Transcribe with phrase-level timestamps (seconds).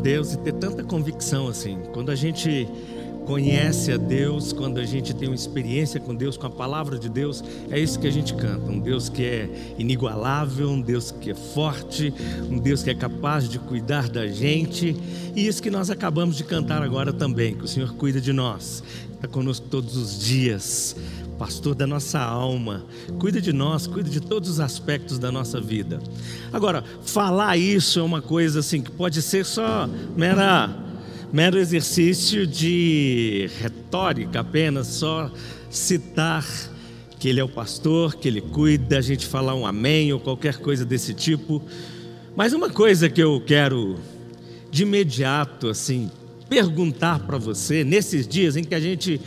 [0.00, 1.78] Deus e ter tanta convicção assim.
[1.92, 2.66] Quando a gente
[3.26, 7.08] conhece a Deus, quando a gente tem uma experiência com Deus, com a palavra de
[7.08, 8.70] Deus, é isso que a gente canta.
[8.70, 9.48] Um Deus que é
[9.78, 12.12] inigualável, um Deus que é forte,
[12.50, 14.96] um Deus que é capaz de cuidar da gente.
[15.36, 18.82] E isso que nós acabamos de cantar agora também, que o Senhor cuida de nós,
[19.14, 20.96] está conosco todos os dias
[21.40, 22.84] pastor da nossa alma,
[23.18, 25.98] cuida de nós, cuida de todos os aspectos da nossa vida.
[26.52, 30.68] Agora, falar isso é uma coisa assim que pode ser só mera,
[31.32, 35.32] mero exercício de retórica apenas, só
[35.70, 36.46] citar
[37.18, 40.58] que ele é o pastor, que ele cuida, a gente falar um amém ou qualquer
[40.58, 41.62] coisa desse tipo.
[42.36, 43.98] Mas uma coisa que eu quero
[44.70, 46.10] de imediato assim
[46.50, 49.18] perguntar para você nesses dias em que a gente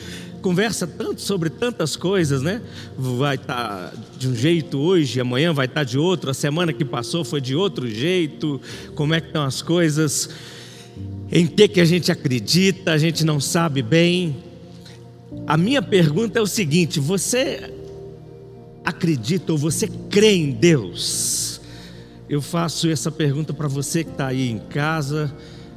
[0.44, 2.62] conversa tanto sobre tantas coisas, né?
[2.98, 6.74] Vai estar tá de um jeito hoje, amanhã vai estar tá de outro, a semana
[6.74, 8.62] que passou foi de outro jeito.
[8.94, 10.30] Como é que estão as coisas?
[11.32, 12.92] Em que que a gente acredita?
[12.92, 14.36] A gente não sabe bem.
[15.48, 17.74] A minha pergunta é o seguinte: você
[18.84, 21.62] acredita ou você crê em Deus?
[22.30, 25.34] Eu faço essa pergunta para você que está aí em casa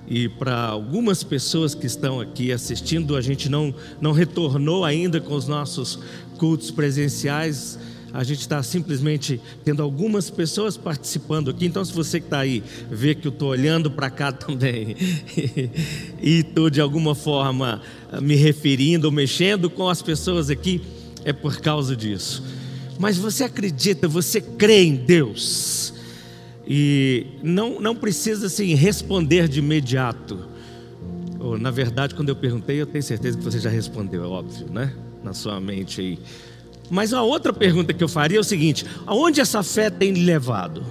[0.09, 5.35] e para algumas pessoas que estão aqui assistindo, a gente não, não retornou ainda com
[5.35, 5.99] os nossos
[6.39, 7.79] cultos presenciais.
[8.13, 11.67] A gente está simplesmente tendo algumas pessoas participando aqui.
[11.67, 14.97] Então, se você que está aí vê que eu estou olhando para cá também
[16.23, 17.83] e estou de alguma forma
[18.23, 20.81] me referindo ou mexendo com as pessoas aqui,
[21.25, 22.45] é por causa disso.
[22.99, 25.96] Mas você acredita, você crê em Deus?
[26.67, 30.49] E não, não precisa assim, responder de imediato.
[31.39, 34.67] Ou, na verdade, quando eu perguntei, eu tenho certeza que você já respondeu, é óbvio,
[34.69, 34.93] né?
[35.23, 36.19] Na sua mente aí.
[36.91, 40.85] Mas uma outra pergunta que eu faria é o seguinte: aonde essa fé tem levado?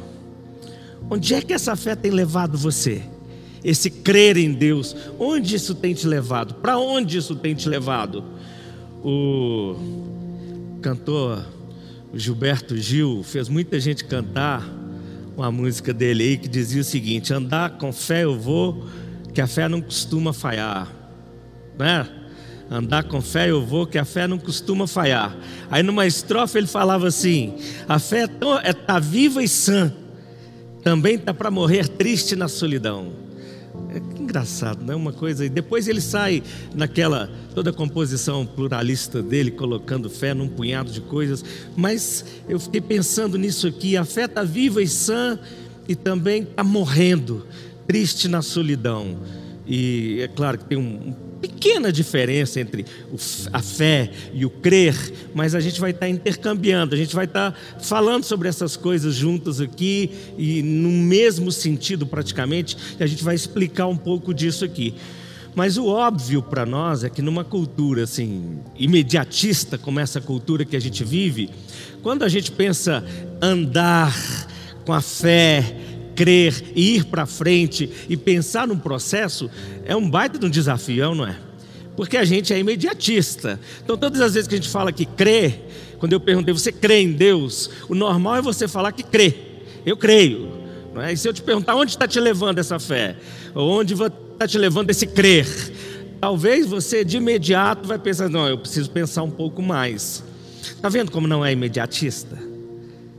[1.10, 3.02] Onde é que essa fé tem levado você?
[3.64, 6.56] Esse crer em Deus, onde isso tem te levado?
[6.56, 8.24] Para onde isso tem te levado?
[9.04, 9.76] O
[10.82, 11.46] cantor
[12.14, 14.64] Gilberto Gil fez muita gente cantar
[15.36, 18.86] uma música dele aí que dizia o seguinte: andar com fé eu vou,
[19.34, 20.92] que a fé não costuma falhar,
[21.78, 22.08] né?
[22.70, 25.38] Andar com fé eu vou, que a fé não costuma falhar.
[25.70, 27.56] Aí numa estrofe ele falava assim:
[27.88, 29.94] a fé está é, tá viva e sã,
[30.84, 33.25] também está para morrer triste na solidão.
[34.36, 35.46] Engraçado, não é uma coisa.
[35.46, 41.00] E depois ele sai naquela toda a composição pluralista dele, colocando fé num punhado de
[41.00, 41.42] coisas.
[41.74, 43.96] Mas eu fiquei pensando nisso aqui.
[43.96, 45.40] A fé está viva e sã
[45.88, 47.48] e também está morrendo,
[47.88, 49.18] triste na solidão.
[49.66, 52.86] E é claro que tem um, pequena diferença entre
[53.54, 54.96] a fé e o crer,
[55.34, 59.62] mas a gente vai estar intercambiando, a gente vai estar falando sobre essas coisas juntas
[59.62, 64.96] aqui e no mesmo sentido praticamente, e a gente vai explicar um pouco disso aqui.
[65.54, 70.76] Mas o óbvio para nós é que numa cultura assim imediatista como essa cultura que
[70.76, 71.52] a gente vive,
[72.02, 73.06] quando a gente pensa
[73.40, 74.14] andar
[74.84, 75.78] com a fé,
[76.16, 79.50] crer e ir para frente e pensar num processo
[79.86, 81.38] é um baita de um desafio, não é?
[81.96, 83.60] Porque a gente é imediatista.
[83.84, 85.60] Então, todas as vezes que a gente fala que crê,
[85.98, 87.70] quando eu perguntei, você crê em Deus?
[87.88, 89.34] O normal é você falar que crê.
[89.86, 90.52] Eu creio.
[90.94, 91.14] Não é?
[91.14, 93.16] E se eu te perguntar onde está te levando essa fé?
[93.54, 95.48] Onde está te levando esse crer?
[96.20, 100.24] Talvez você de imediato vai pensar, não, eu preciso pensar um pouco mais.
[100.62, 102.55] Está vendo como não é imediatista?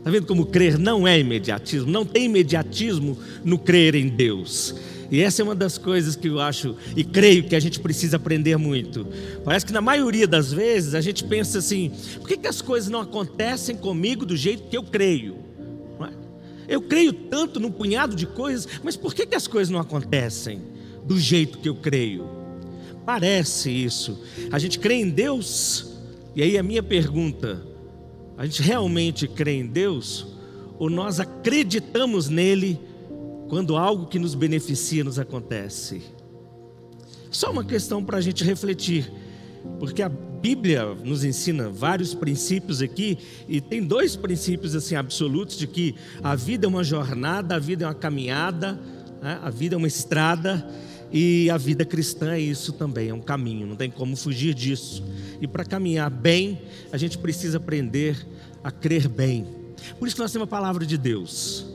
[0.07, 1.91] Está vendo como crer não é imediatismo?
[1.91, 4.73] Não tem imediatismo no crer em Deus.
[5.11, 8.17] E essa é uma das coisas que eu acho e creio que a gente precisa
[8.17, 9.05] aprender muito.
[9.45, 11.91] Parece que na maioria das vezes a gente pensa assim:
[12.21, 15.39] por que, que as coisas não acontecem comigo do jeito que eu creio?
[16.01, 16.75] É?
[16.77, 20.63] Eu creio tanto num punhado de coisas, mas por que, que as coisas não acontecem
[21.05, 22.29] do jeito que eu creio?
[23.05, 24.23] Parece isso.
[24.53, 25.99] A gente crê em Deus,
[26.33, 27.75] e aí a minha pergunta
[28.37, 30.27] a gente realmente crê em Deus
[30.79, 32.79] ou nós acreditamos nele
[33.49, 36.03] quando algo que nos beneficia nos acontece?
[37.31, 39.11] Só uma questão para a gente refletir,
[39.79, 43.19] porque a Bíblia nos ensina vários princípios aqui
[43.49, 47.85] e tem dois princípios assim absolutos de que a vida é uma jornada, a vida
[47.85, 48.81] é uma caminhada,
[49.21, 49.41] né?
[49.43, 50.67] a vida é uma estrada
[51.13, 55.05] e a vida cristã é isso também, é um caminho, não tem como fugir disso.
[55.41, 56.61] E para caminhar bem,
[56.93, 58.27] a gente precisa aprender
[58.63, 59.47] a crer bem.
[59.99, 61.67] Por isso que nós temos a palavra de Deus.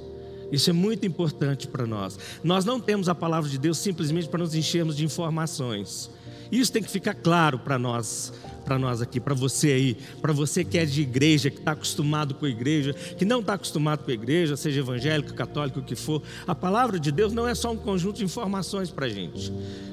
[0.52, 2.20] Isso é muito importante para nós.
[2.44, 6.12] Nós não temos a palavra de Deus simplesmente para nos enchermos de informações.
[6.52, 8.34] Isso tem que ficar claro para nós,
[8.66, 12.36] para nós aqui, para você aí, para você que é de igreja, que está acostumado
[12.36, 15.96] com a igreja, que não está acostumado com a igreja, seja evangélico, católico, o que
[15.96, 16.22] for.
[16.46, 19.52] A palavra de Deus não é só um conjunto de informações para a gente.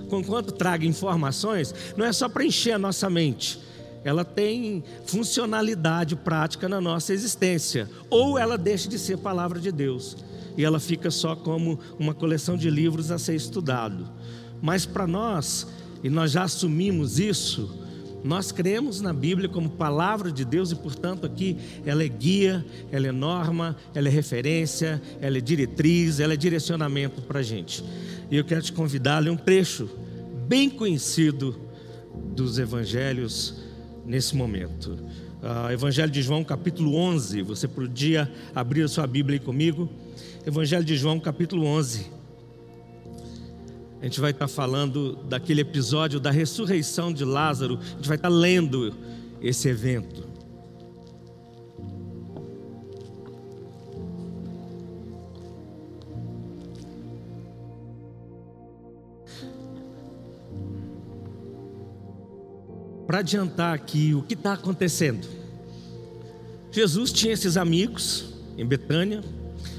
[0.09, 3.61] Conquanto traga informações, não é só para encher a nossa mente
[4.05, 10.17] ela tem funcionalidade prática na nossa existência, ou ela deixa de ser palavra de Deus
[10.59, 14.09] e ela fica só como uma coleção de livros a ser estudado.
[14.61, 15.69] Mas para nós,
[16.03, 17.79] e nós já assumimos isso,
[18.25, 21.56] nós cremos na Bíblia como palavra de Deus e, portanto, aqui
[21.87, 27.23] ela é guia, ela é norma, ela é referência, ela é diretriz, ela é direcionamento
[27.23, 27.85] para a gente.
[28.31, 29.89] E eu quero te convidar a ler um trecho
[30.49, 31.59] bem conhecido
[32.35, 33.62] dos evangelhos
[34.05, 34.99] nesse momento.
[35.41, 37.43] Uh, Evangelho de João, capítulo 11.
[37.43, 39.89] Você podia abrir a sua Bíblia aí comigo.
[40.45, 42.18] Evangelho de João, capítulo 11.
[44.00, 47.79] A gente vai estar falando daquele episódio da ressurreição de Lázaro.
[47.81, 48.95] A gente vai estar lendo
[49.41, 50.29] esse evento.
[63.05, 65.27] Para adiantar aqui o que está acontecendo.
[66.71, 69.25] Jesus tinha esses amigos em Betânia,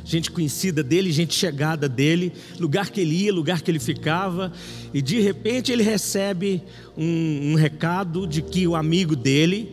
[0.09, 4.51] gente conhecida dele, gente chegada dele, lugar que ele ia, lugar que ele ficava,
[4.91, 6.63] e de repente ele recebe
[6.97, 9.69] um, um recado de que o amigo dele,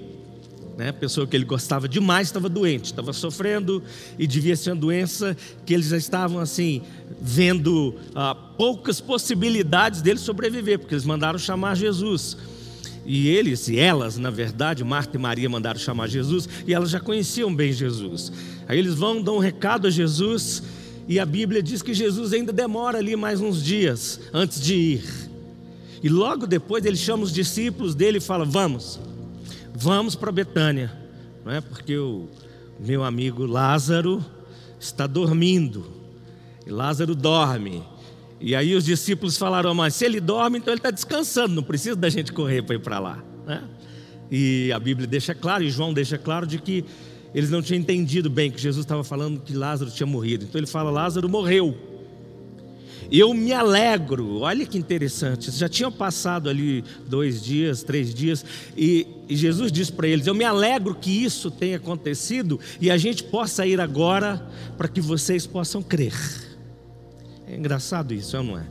[0.77, 3.83] né, pessoa que ele gostava demais, estava doente, estava sofrendo
[4.19, 5.35] e devia ser uma doença
[5.65, 6.83] que eles já estavam assim,
[7.19, 12.37] vendo ah, poucas possibilidades dele sobreviver, porque eles mandaram chamar Jesus.
[13.07, 16.99] E eles e elas, na verdade, Marta e Maria mandaram chamar Jesus e elas já
[16.99, 18.33] conheciam bem Jesus.
[18.69, 20.63] Aí eles vão, dão um recado a Jesus
[21.09, 25.05] e a Bíblia diz que Jesus ainda demora ali mais uns dias antes de ir.
[26.03, 28.99] E logo depois ele chama os discípulos dele e fala: Vamos,
[29.75, 30.93] vamos para Betânia,
[31.45, 31.61] não é?
[31.61, 32.29] Porque o
[32.79, 34.25] meu amigo Lázaro
[34.79, 35.87] está dormindo.
[36.67, 37.83] E Lázaro dorme.
[38.41, 41.97] E aí os discípulos falaram, mas se ele dorme, então ele está descansando, não precisa
[41.97, 43.25] da gente correr para ir para lá.
[43.47, 43.63] Né?
[44.31, 46.85] E a Bíblia deixa claro, e João deixa claro, de que
[47.37, 50.47] eles não tinham entendido bem que Jesus estava falando que Lázaro tinha morrido.
[50.47, 51.77] Então ele fala: Lázaro morreu.
[53.13, 55.51] Eu me alegro, olha que interessante.
[55.51, 58.43] Já tinham passado ali dois dias, três dias,
[58.75, 63.23] e, Jesus disse para eles: Eu me alegro que isso tenha acontecido e a gente
[63.23, 64.43] possa ir agora
[64.79, 66.15] para que vocês possam crer.
[67.47, 68.67] É engraçado isso, não é?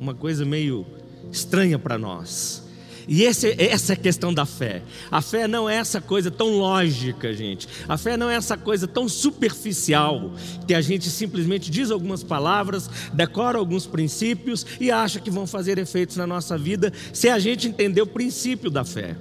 [0.00, 0.86] Uma coisa meio
[1.30, 2.65] estranha para nós.
[3.08, 4.82] E esse, essa é a questão da fé.
[5.10, 7.68] A fé não é essa coisa tão lógica, gente.
[7.88, 10.32] A fé não é essa coisa tão superficial
[10.66, 15.78] que a gente simplesmente diz algumas palavras, decora alguns princípios e acha que vão fazer
[15.78, 19.16] efeitos na nossa vida se a gente entender o princípio da fé.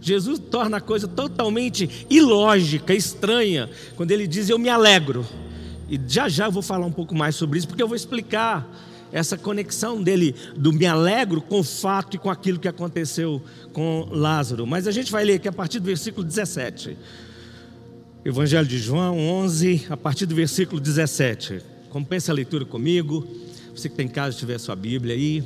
[0.00, 5.24] Jesus torna a coisa totalmente ilógica, estranha, quando ele diz: Eu me alegro.
[5.88, 8.66] E já já eu vou falar um pouco mais sobre isso, porque eu vou explicar
[9.12, 13.42] essa conexão dele, do me alegro com o fato e com aquilo que aconteceu
[13.72, 14.66] com Lázaro.
[14.66, 16.96] Mas a gente vai ler aqui a partir do versículo 17.
[18.24, 21.60] Evangelho de João 11, a partir do versículo 17.
[21.90, 23.26] Compensa a leitura comigo.
[23.76, 25.42] Você que tem em casa, tiver sua Bíblia aí,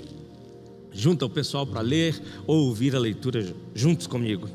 [0.92, 4.48] junta o pessoal para ler ou ouvir a leitura juntos comigo.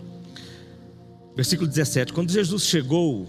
[1.36, 3.28] Versículo 17: Quando Jesus chegou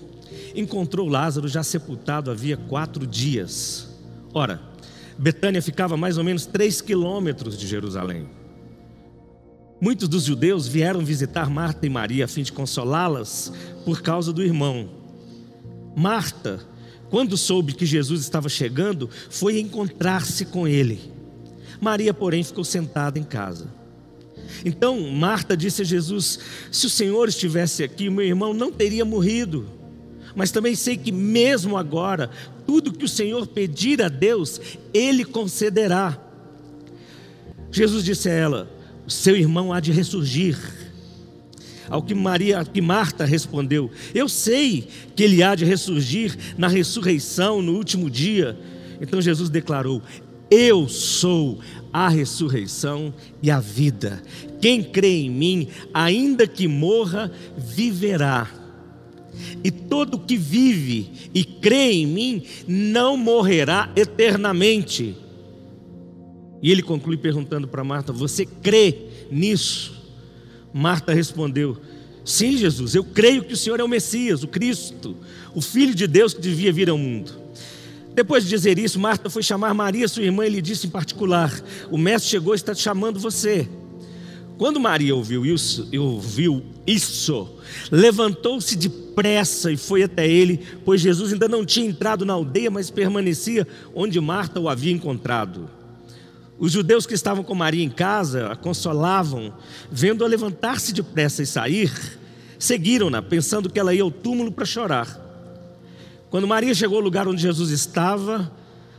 [0.54, 3.88] encontrou Lázaro já sepultado havia quatro dias.
[4.34, 4.60] Ora,
[5.18, 8.26] Betânia ficava mais ou menos três quilômetros de Jerusalém.
[9.80, 13.52] Muitos dos judeus vieram visitar Marta e Maria a fim de consolá-las
[13.84, 14.88] por causa do irmão.
[15.96, 16.60] Marta,
[17.10, 21.00] quando soube que Jesus estava chegando, foi encontrar-se com ele.
[21.80, 23.66] Maria, porém, ficou sentada em casa.
[24.64, 26.38] Então Marta disse a Jesus:
[26.70, 29.68] Se o Senhor estivesse aqui, meu irmão não teria morrido
[30.34, 32.30] mas também sei que mesmo agora,
[32.66, 34.60] tudo que o Senhor pedir a Deus,
[34.92, 36.18] Ele concederá.
[37.70, 40.56] Jesus disse a ela: seu irmão há de ressurgir.
[41.88, 47.60] Ao que Maria, que Marta respondeu: Eu sei que ele há de ressurgir na ressurreição
[47.60, 48.58] no último dia.
[49.00, 50.00] Então Jesus declarou:
[50.50, 51.60] Eu sou
[51.92, 53.12] a ressurreição
[53.42, 54.22] e a vida.
[54.60, 58.48] Quem crê em mim, ainda que morra, viverá
[59.62, 65.16] e todo que vive e crê em mim não morrerá eternamente.
[66.62, 68.96] E ele conclui perguntando para Marta: Você crê
[69.30, 70.00] nisso?
[70.72, 71.76] Marta respondeu:
[72.24, 75.16] Sim, Jesus, eu creio que o Senhor é o Messias, o Cristo,
[75.54, 77.42] o Filho de Deus que devia vir ao mundo.
[78.14, 81.52] Depois de dizer isso, Marta foi chamar Maria, sua irmã, e lhe disse em particular:
[81.90, 83.68] O mestre chegou e está te chamando você.
[84.62, 87.58] Quando Maria ouviu isso, ouviu isso
[87.90, 92.88] levantou-se depressa e foi até ele, pois Jesus ainda não tinha entrado na aldeia, mas
[92.88, 95.68] permanecia onde Marta o havia encontrado.
[96.60, 99.52] Os judeus que estavam com Maria em casa a consolavam,
[99.90, 101.92] vendo-a levantar-se depressa e sair,
[102.56, 105.20] seguiram-na, pensando que ela ia ao túmulo para chorar.
[106.30, 108.48] Quando Maria chegou ao lugar onde Jesus estava,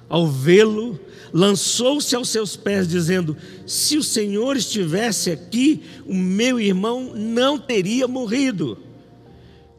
[0.10, 1.00] ao vê-lo,
[1.31, 8.07] lançou-se aos seus pés, dizendo: Se o Senhor estivesse aqui, o meu irmão não teria
[8.07, 8.77] morrido.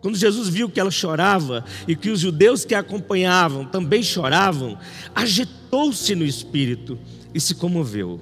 [0.00, 4.78] Quando Jesus viu que ela chorava e que os judeus que a acompanhavam também choravam,
[5.14, 6.98] agitou-se no espírito
[7.34, 8.20] e se comoveu.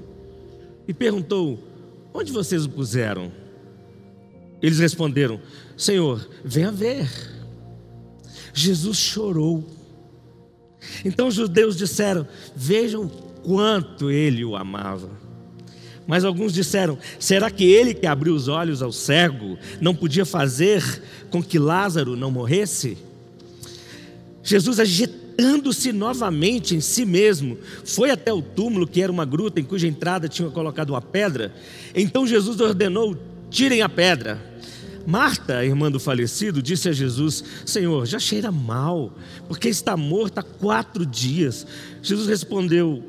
[0.86, 1.58] E perguntou:
[2.14, 3.32] Onde vocês o puseram?
[4.62, 5.40] Eles responderam:
[5.76, 7.10] Senhor, venha ver.
[8.54, 9.66] Jesus chorou.
[11.04, 13.08] Então os judeus disseram: Vejam
[13.42, 15.10] quanto ele o amava.
[16.06, 20.82] Mas alguns disseram: Será que ele que abriu os olhos ao cego não podia fazer
[21.30, 22.98] com que Lázaro não morresse?
[24.42, 29.64] Jesus, agitando-se novamente em si mesmo, foi até o túmulo, que era uma gruta em
[29.64, 31.54] cuja entrada tinha colocado uma pedra.
[31.94, 33.16] Então Jesus ordenou:
[33.50, 34.50] Tirem a pedra.
[35.06, 39.12] Marta, irmã do falecido, disse a Jesus: Senhor, já cheira mal,
[39.48, 41.66] porque está morto há quatro dias.
[42.02, 43.02] Jesus respondeu: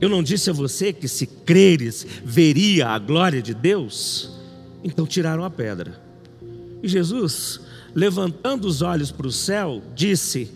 [0.00, 4.30] Eu não disse a você que se creres, veria a glória de Deus?
[4.82, 6.00] Então tiraram a pedra.
[6.82, 7.60] E Jesus,
[7.94, 10.50] levantando os olhos para o céu, disse: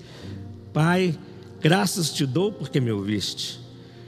[0.73, 1.19] Pai,
[1.61, 3.61] graças te dou porque me ouviste.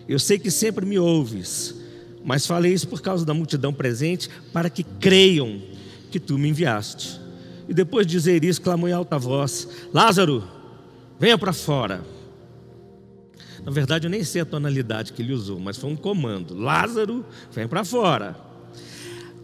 [0.09, 1.75] Eu sei que sempre me ouves,
[2.25, 5.61] mas falei isso por causa da multidão presente, para que creiam
[6.15, 7.21] que tu me enviaste.
[7.69, 10.45] E depois de dizer isso, clamou em alta voz: Lázaro,
[11.19, 12.05] venha para fora.
[13.65, 17.25] Na verdade, eu nem sei a tonalidade que ele usou, mas foi um comando: Lázaro,
[17.51, 18.37] vem para fora.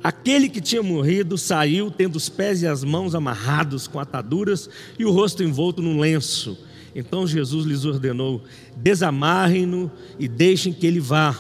[0.01, 5.05] Aquele que tinha morrido saiu, tendo os pés e as mãos amarrados com ataduras e
[5.05, 6.57] o rosto envolto num lenço.
[6.95, 8.45] Então Jesus lhes ordenou:
[8.77, 11.37] desamarrem-no e deixem que ele vá.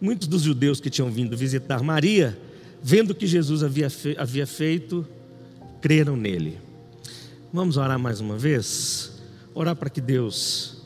[0.00, 2.45] Muitos dos judeus que tinham vindo visitar Maria
[2.82, 5.06] vendo o que Jesus havia, fe havia feito,
[5.80, 6.58] creram nele.
[7.52, 9.12] Vamos orar mais uma vez?
[9.54, 10.82] Orar para que Deus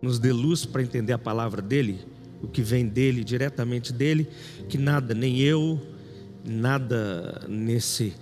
[0.00, 2.00] nos dê luz para entender a palavra dele,
[2.42, 4.28] o que vem dele, diretamente dele,
[4.68, 5.80] que nada, nem eu,
[6.44, 8.12] nada nesse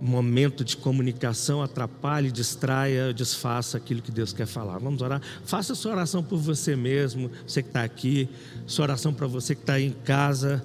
[0.00, 4.78] momento de comunicação atrapalhe, distraia, desfaça aquilo que Deus quer falar.
[4.78, 5.20] Vamos orar?
[5.44, 8.28] Faça sua oração por você mesmo, você que está aqui,
[8.66, 10.64] sua oração para você que está em casa.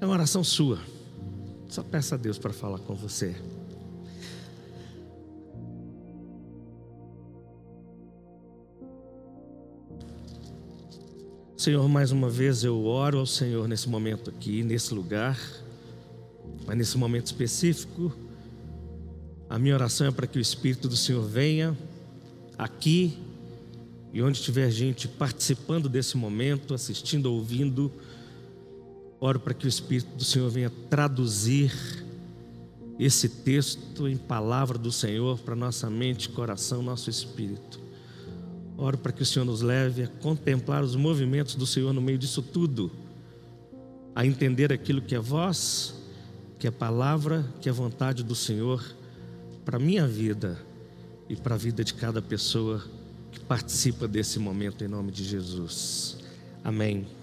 [0.00, 0.78] É uma oração sua.
[1.68, 3.34] Só peça a Deus para falar com você.
[11.56, 15.40] Senhor, mais uma vez eu oro ao Senhor nesse momento aqui, nesse lugar,
[16.66, 18.14] mas nesse momento específico,
[19.48, 21.76] a minha oração é para que o Espírito do Senhor venha
[22.58, 23.18] aqui
[24.12, 27.90] e onde tiver gente participando desse momento, assistindo, ouvindo,
[29.26, 31.72] Oro para que o Espírito do Senhor venha traduzir
[32.96, 37.80] esse texto em palavra do Senhor para nossa mente, coração, nosso espírito.
[38.78, 42.16] Oro para que o Senhor nos leve a contemplar os movimentos do Senhor no meio
[42.16, 42.88] disso tudo,
[44.14, 45.92] a entender aquilo que é voz,
[46.60, 48.80] que é palavra, que é vontade do Senhor
[49.64, 50.56] para a minha vida
[51.28, 52.80] e para a vida de cada pessoa
[53.32, 56.16] que participa desse momento em nome de Jesus.
[56.62, 57.15] Amém.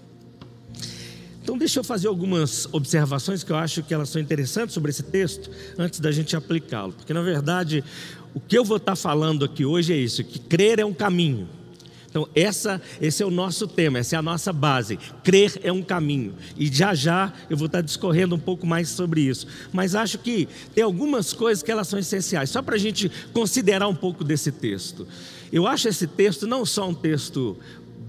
[1.44, 5.02] Então, deixa eu fazer algumas observações que eu acho que elas são interessantes sobre esse
[5.02, 6.94] texto, antes da gente aplicá-lo.
[6.94, 7.84] Porque, na verdade,
[8.32, 11.46] o que eu vou estar falando aqui hoje é isso: que crer é um caminho.
[12.08, 14.98] Então, essa, esse é o nosso tema, essa é a nossa base.
[15.22, 16.34] Crer é um caminho.
[16.56, 19.46] E já já eu vou estar discorrendo um pouco mais sobre isso.
[19.70, 23.86] Mas acho que tem algumas coisas que elas são essenciais, só para a gente considerar
[23.86, 25.06] um pouco desse texto.
[25.52, 27.58] Eu acho esse texto não só um texto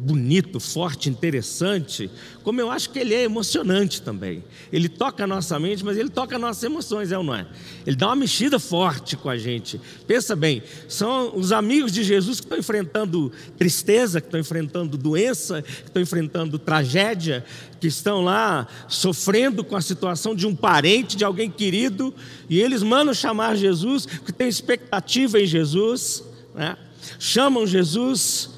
[0.06, 2.12] bonito, forte, interessante,
[2.44, 4.44] como eu acho que ele é emocionante também.
[4.72, 7.48] Ele toca a nossa mente, mas ele toca nossas emoções, é ou não é?
[7.88, 9.82] Ele dá uma mexida forte com a gente.
[10.06, 15.64] Pensa bem, são os amigos de Jesus que estão enfrentando tristeza, que estão enfrentando doença,
[15.64, 17.44] que estão enfrentando tragédia,
[17.80, 22.14] que estão lá sofrendo com a situação de um parente, de alguém querido,
[22.48, 26.78] e eles mandam chamar Jesus, porque tem expectativa em Jesus, né?
[27.18, 28.55] chamam Jesus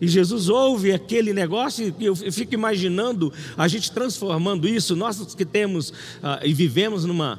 [0.00, 5.44] e Jesus ouve aquele negócio e eu fico imaginando a gente transformando isso, nós que
[5.44, 7.38] temos uh, e vivemos numa,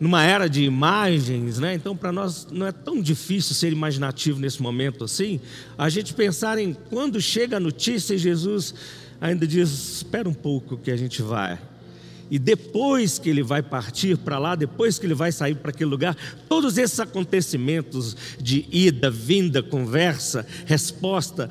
[0.00, 1.74] numa era de imagens, né?
[1.74, 5.38] então para nós não é tão difícil ser imaginativo nesse momento assim,
[5.76, 8.74] a gente pensar em quando chega a notícia e Jesus
[9.20, 11.58] ainda diz: espera um pouco que a gente vai.
[12.32, 15.90] E depois que ele vai partir para lá, depois que ele vai sair para aquele
[15.90, 16.16] lugar,
[16.48, 21.50] todos esses acontecimentos de ida, vinda, conversa, resposta,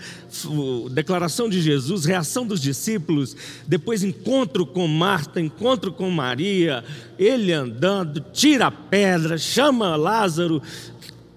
[0.89, 6.83] declaração de Jesus, reação dos discípulos, depois encontro com Marta, encontro com Maria,
[7.19, 10.63] ele andando, tira a pedra, chama Lázaro.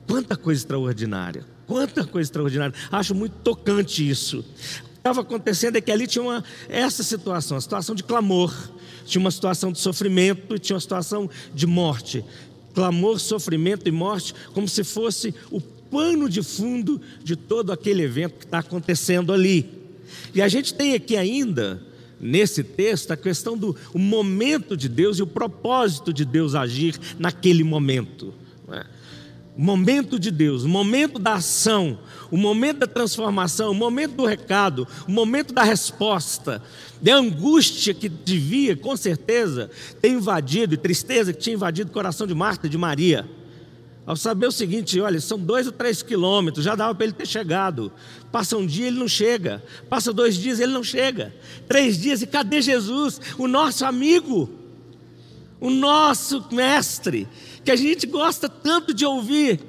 [0.08, 2.74] Quanta coisa extraordinária, quanta coisa extraordinária.
[2.90, 4.42] Acho muito tocante isso.
[4.96, 8.50] Estava acontecendo é que ali tinha uma, essa situação, a situação de clamor
[9.04, 12.24] tinha uma situação de sofrimento e tinha uma situação de morte.
[12.74, 18.34] Clamor, sofrimento e morte, como se fosse o pano de fundo de todo aquele evento
[18.38, 19.68] que está acontecendo ali.
[20.34, 21.80] E a gente tem aqui ainda,
[22.20, 27.62] nesse texto, a questão do momento de Deus e o propósito de Deus agir naquele
[27.62, 28.34] momento.
[28.68, 28.84] É?
[29.56, 34.26] O momento de Deus, o momento da ação, o momento da transformação, o momento do
[34.26, 36.60] recado, o momento da resposta,
[37.00, 39.70] da angústia que devia, com certeza,
[40.00, 43.28] ter invadido, e tristeza que tinha invadido o coração de Marta e de Maria.
[44.04, 47.26] Ao saber o seguinte, olha, são dois ou três quilômetros, já dava para ele ter
[47.26, 47.92] chegado.
[48.32, 49.62] Passa um dia, ele não chega.
[49.88, 51.32] Passa dois dias, ele não chega.
[51.68, 53.20] Três dias, e cadê Jesus?
[53.38, 54.50] O nosso amigo,
[55.60, 57.26] o nosso mestre,
[57.64, 59.60] que a gente gosta tanto de ouvir.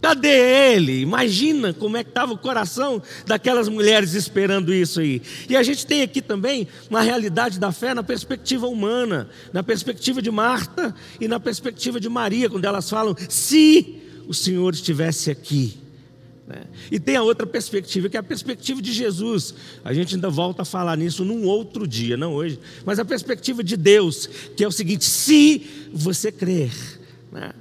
[0.00, 1.00] Cadê ele?
[1.00, 5.20] Imagina como é que estava o coração daquelas mulheres esperando isso aí.
[5.46, 10.22] E a gente tem aqui também uma realidade da fé na perspectiva humana, na perspectiva
[10.22, 15.76] de Marta e na perspectiva de Maria, quando elas falam: se o Senhor estivesse aqui.
[16.48, 16.62] Né?
[16.90, 19.54] E tem a outra perspectiva, que é a perspectiva de Jesus.
[19.84, 22.58] A gente ainda volta a falar nisso num outro dia, não hoje.
[22.86, 26.99] Mas a perspectiva de Deus, que é o seguinte: se você crer.
[27.32, 27.52] Né?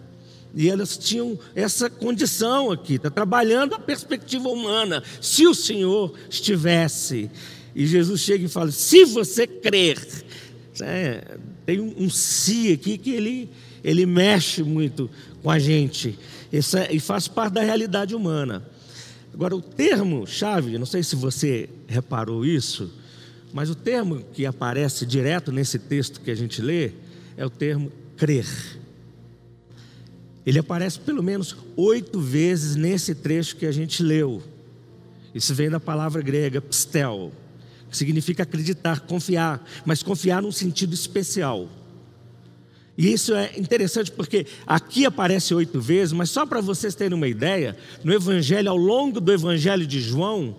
[0.55, 5.03] E elas tinham essa condição aqui, está trabalhando a perspectiva humana.
[5.21, 7.29] Se o Senhor estivesse,
[7.75, 9.99] e Jesus chega e fala: se você crer,
[10.81, 13.49] é, tem um, um si aqui que ele,
[13.83, 15.09] ele mexe muito
[15.43, 16.17] com a gente,
[16.51, 18.65] Essa, e faz parte da realidade humana.
[19.33, 22.91] Agora, o termo chave, não sei se você reparou isso,
[23.53, 26.91] mas o termo que aparece direto nesse texto que a gente lê
[27.37, 28.47] é o termo crer.
[30.49, 34.41] Ele aparece pelo menos oito vezes nesse trecho que a gente leu.
[35.31, 37.31] Isso vem da palavra grega pistel,
[37.87, 41.69] que significa acreditar, confiar, mas confiar num sentido especial.
[42.97, 47.27] E isso é interessante porque aqui aparece oito vezes, mas só para vocês terem uma
[47.27, 50.55] ideia, no Evangelho, ao longo do Evangelho de João,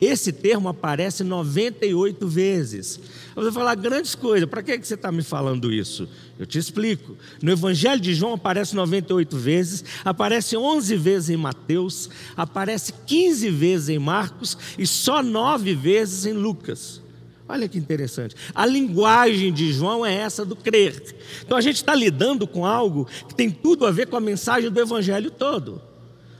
[0.00, 3.00] esse termo aparece 98 vezes.
[3.34, 6.08] Você falar grandes coisas, para que você está me falando isso?
[6.38, 7.16] Eu te explico.
[7.42, 13.88] No Evangelho de João aparece 98 vezes, aparece 11 vezes em Mateus, aparece 15 vezes
[13.88, 17.00] em Marcos e só 9 vezes em Lucas.
[17.48, 18.36] Olha que interessante.
[18.54, 21.16] A linguagem de João é essa do crer.
[21.44, 24.70] Então a gente está lidando com algo que tem tudo a ver com a mensagem
[24.70, 25.87] do Evangelho todo.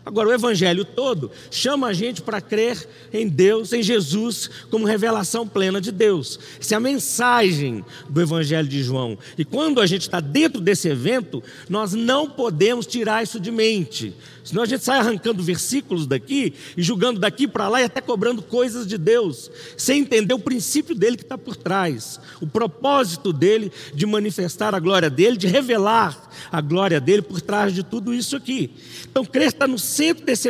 [0.09, 5.47] Agora, o Evangelho todo chama a gente para crer em Deus, em Jesus, como revelação
[5.47, 6.41] plena de Deus.
[6.59, 9.19] Essa é a mensagem do Evangelho de João.
[9.37, 14.15] E quando a gente está dentro desse evento, nós não podemos tirar isso de mente.
[14.49, 18.41] Senão a gente sai arrancando versículos daqui e julgando daqui para lá e até cobrando
[18.41, 23.71] coisas de Deus, sem entender o princípio dele que está por trás, o propósito dele
[23.93, 28.37] de manifestar a glória dele, de revelar a glória dele por trás de tudo isso
[28.37, 28.71] aqui.
[29.11, 30.49] Então, crer está no centro desse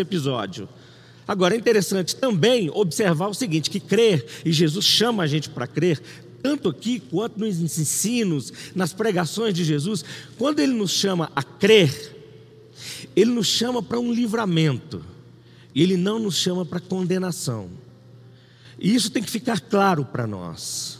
[0.00, 0.66] episódio.
[1.26, 5.66] Agora, é interessante também observar o seguinte: que crer, e Jesus chama a gente para
[5.66, 6.00] crer,
[6.42, 10.02] tanto aqui quanto nos ensinos, nas pregações de Jesus,
[10.38, 12.16] quando ele nos chama a crer,
[13.14, 15.04] ele nos chama para um livramento,
[15.74, 17.70] e Ele não nos chama para condenação.
[18.78, 20.98] E isso tem que ficar claro para nós.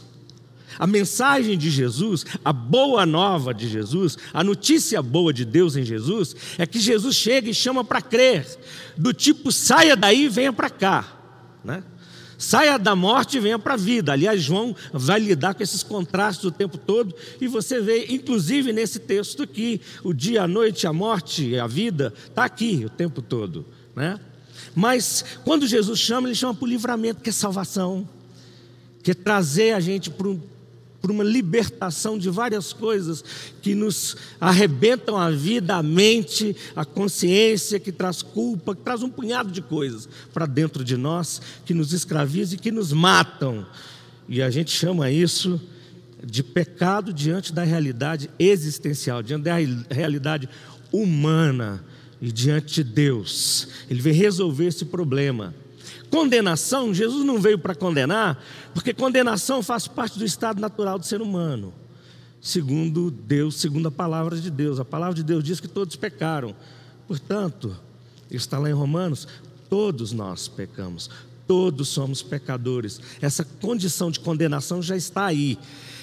[0.77, 5.83] A mensagem de Jesus, a boa nova de Jesus, a notícia boa de Deus em
[5.83, 8.45] Jesus, é que Jesus chega e chama para crer,
[8.95, 11.17] do tipo saia daí e venha para cá.
[11.63, 11.83] Né?
[12.39, 14.13] Saia da morte e venha para a vida.
[14.13, 18.97] Aliás, João vai lidar com esses contrastes o tempo todo, e você vê, inclusive nesse
[18.97, 23.65] texto aqui, o dia, a noite, a morte, a vida, está aqui o tempo todo.
[23.93, 24.17] Né?
[24.73, 28.07] Mas quando Jesus chama, ele chama para o livramento, que é salvação,
[29.03, 30.39] que é trazer a gente para um
[31.01, 33.23] por uma libertação de várias coisas
[33.61, 39.09] que nos arrebentam a vida, a mente, a consciência, que traz culpa, que traz um
[39.09, 43.65] punhado de coisas para dentro de nós, que nos escravizam e que nos matam.
[44.27, 45.59] E a gente chama isso
[46.23, 49.55] de pecado diante da realidade existencial, diante da
[49.89, 50.49] realidade
[50.91, 51.83] humana
[52.21, 53.69] e diante de Deus.
[53.89, 55.53] Ele vem resolver esse problema.
[56.09, 58.41] Condenação, Jesus não veio para condenar,
[58.73, 61.73] porque condenação faz parte do estado natural do ser humano.
[62.41, 64.79] Segundo Deus, segundo a palavra de Deus.
[64.79, 66.55] A palavra de Deus diz que todos pecaram.
[67.07, 67.75] Portanto,
[68.31, 69.27] está lá em Romanos,
[69.69, 71.09] todos nós pecamos.
[71.45, 73.01] Todos somos pecadores.
[73.19, 75.57] Essa condição de condenação já está aí.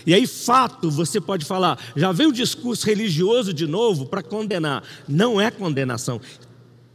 [0.05, 4.83] E aí, fato, você pode falar, já vem o discurso religioso de novo para condenar.
[5.09, 6.21] Não é condenação.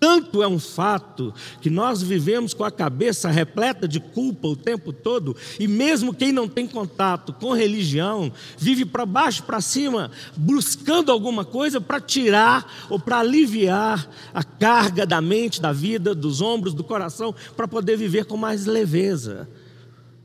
[0.01, 4.91] Tanto é um fato que nós vivemos com a cabeça repleta de culpa o tempo
[4.91, 11.11] todo, e mesmo quem não tem contato com religião, vive para baixo, para cima, buscando
[11.11, 16.73] alguma coisa para tirar ou para aliviar a carga da mente, da vida, dos ombros,
[16.73, 19.47] do coração, para poder viver com mais leveza.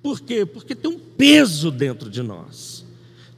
[0.03, 0.47] Por quê?
[0.47, 2.86] Porque tem um peso dentro de nós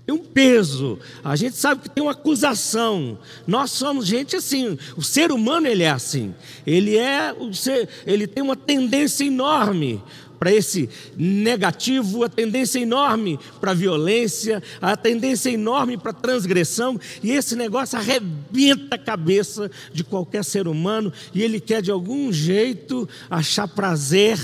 [0.08, 0.98] tem um peso.
[1.22, 3.18] A gente sabe que tem uma acusação.
[3.46, 4.78] Nós somos gente assim.
[4.96, 6.34] O ser humano ele é assim.
[6.66, 10.02] Ele é o ser, ele tem uma tendência enorme
[10.38, 17.56] para esse negativo, a tendência enorme para violência, a tendência enorme para transgressão, e esse
[17.56, 23.66] negócio arrebenta a cabeça de qualquer ser humano, e ele quer de algum jeito achar
[23.66, 24.38] prazer,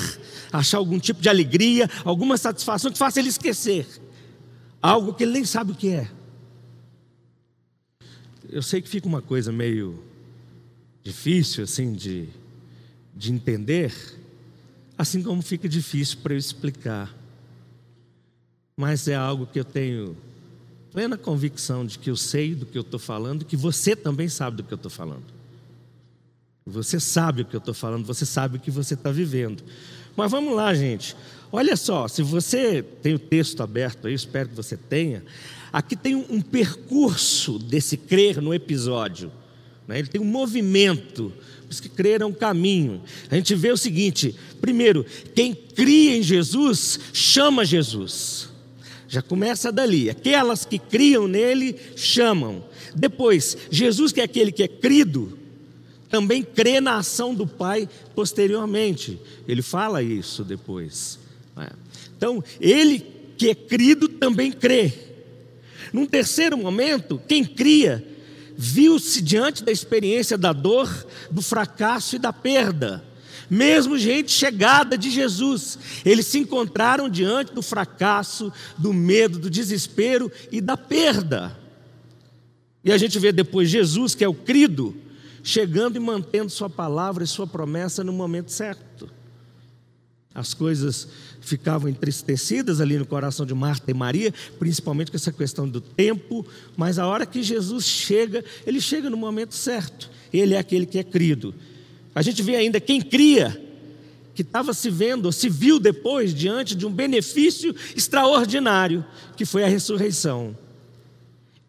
[0.53, 3.87] achar algum tipo de alegria, alguma satisfação que faça ele esquecer
[4.91, 6.11] algo que ele nem sabe o que é.
[8.51, 10.05] Eu sei que fica uma coisa meio
[11.03, 12.29] difícil assim de,
[13.17, 13.95] de entender,
[14.99, 17.15] assim como fica difícil para eu explicar.
[18.77, 20.17] Mas é algo que eu tenho
[20.93, 24.59] plena convicção de que eu sei do que eu estou falando, que você também sabe
[24.59, 25.25] do que eu estou falando.
[26.67, 29.65] Você sabe o que eu estou falando, você sabe o que você está vivendo.
[30.15, 31.17] Mas vamos lá, gente.
[31.53, 35.23] Olha só, se você tem o texto aberto aí, espero que você tenha.
[35.73, 39.33] Aqui tem um, percurso desse crer no episódio.
[39.89, 39.99] Né?
[39.99, 41.33] Ele tem um movimento.
[41.63, 43.03] Por isso que crer é um caminho.
[43.31, 45.05] A gente vê o seguinte: primeiro,
[45.35, 48.49] quem cria em Jesus chama Jesus.
[49.09, 50.09] Já começa dali.
[50.09, 52.65] Aquelas que criam nele chamam.
[52.95, 55.37] Depois, Jesus, que é aquele que é crido,
[56.09, 59.19] também crê na ação do Pai posteriormente.
[59.49, 61.19] Ele fala isso depois.
[62.17, 63.05] Então, ele
[63.37, 64.93] que é crido também crê.
[65.93, 68.05] Num terceiro momento, quem cria
[68.57, 73.05] viu-se diante da experiência da dor, do fracasso e da perda.
[73.51, 80.31] Mesmo gente chegada de Jesus, eles se encontraram diante do fracasso, do medo, do desespero
[80.51, 81.57] e da perda.
[82.83, 84.95] E a gente vê depois Jesus, que é o crido,
[85.43, 88.94] chegando e mantendo sua palavra e sua promessa no momento certo.
[90.35, 91.07] As coisas
[91.41, 96.45] ficavam entristecidas ali no coração de Marta e Maria, principalmente com essa questão do tempo,
[96.77, 100.11] mas a hora que Jesus chega, ele chega no momento certo.
[100.33, 101.55] Ele é aquele que é crido.
[102.13, 103.61] A gente vê ainda quem cria,
[104.35, 109.05] que estava se vendo, se viu depois diante de um benefício extraordinário,
[109.37, 110.57] que foi a ressurreição.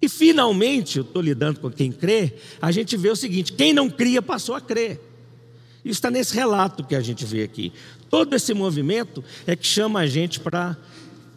[0.01, 3.89] E finalmente, eu estou lidando com quem crê, a gente vê o seguinte: quem não
[3.89, 4.99] cria passou a crer.
[5.86, 7.71] Isso está nesse relato que a gente vê aqui.
[8.10, 10.78] Todo esse movimento é que chama a gente para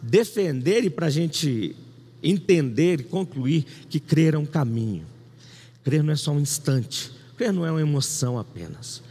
[0.01, 1.75] defender e para a gente
[2.23, 5.05] entender e concluir que crer é um caminho.
[5.83, 9.01] Crer não é só um instante, crer não é uma emoção apenas.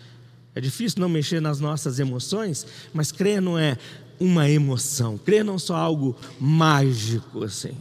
[0.55, 3.77] É difícil não mexer nas nossas emoções, mas crer não é
[4.19, 7.77] uma emoção, crer não é só algo mágico assim.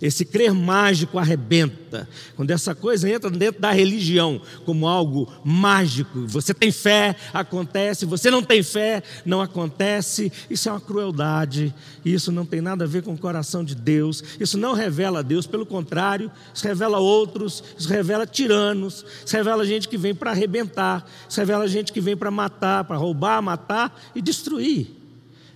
[0.00, 2.08] Esse crer mágico arrebenta.
[2.36, 8.30] Quando essa coisa entra dentro da religião como algo mágico, você tem fé, acontece, você
[8.30, 10.32] não tem fé, não acontece.
[10.48, 11.74] Isso é uma crueldade.
[12.04, 14.22] Isso não tem nada a ver com o coração de Deus.
[14.38, 19.88] Isso não revela Deus, pelo contrário, isso revela outros, isso revela tiranos, isso revela gente
[19.88, 24.22] que vem para arrebentar, isso revela gente que vem para matar, para roubar, matar e
[24.22, 24.86] destruir.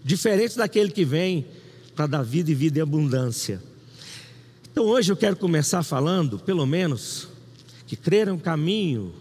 [0.05, 1.47] Diferente daquele que vem
[1.95, 3.72] para dar vida e vida em abundância.
[4.73, 7.29] Então hoje eu quero começar falando, pelo menos,
[7.87, 9.13] que crer é um caminho,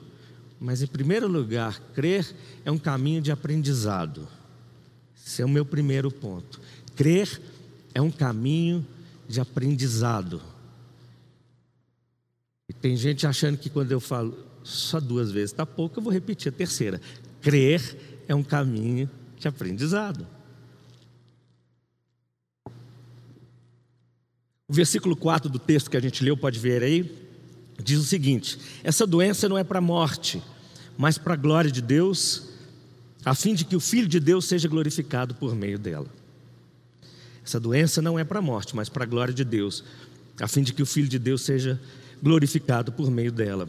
[0.57, 2.33] mas em primeiro lugar, crer
[2.63, 4.25] é um caminho de aprendizado.
[5.13, 6.61] Esse é o meu primeiro ponto.
[6.95, 7.41] Crer
[7.93, 8.87] é um caminho
[9.27, 10.41] de aprendizado.
[12.69, 16.13] E tem gente achando que quando eu falo só duas vezes está pouco, eu vou
[16.13, 17.01] repetir a terceira.
[17.41, 20.25] Crer é um caminho de aprendizado.
[24.71, 27.13] O versículo 4 do texto que a gente leu, pode ver aí,
[27.84, 30.41] diz o seguinte: Essa doença não é para a morte,
[30.97, 32.43] mas para a glória de Deus,
[33.25, 36.07] a fim de que o Filho de Deus seja glorificado por meio dela.
[37.45, 39.84] Essa doença não é para a morte, mas para a glória de Deus,
[40.39, 41.77] a fim de que o Filho de Deus seja
[42.23, 43.67] glorificado por meio dela.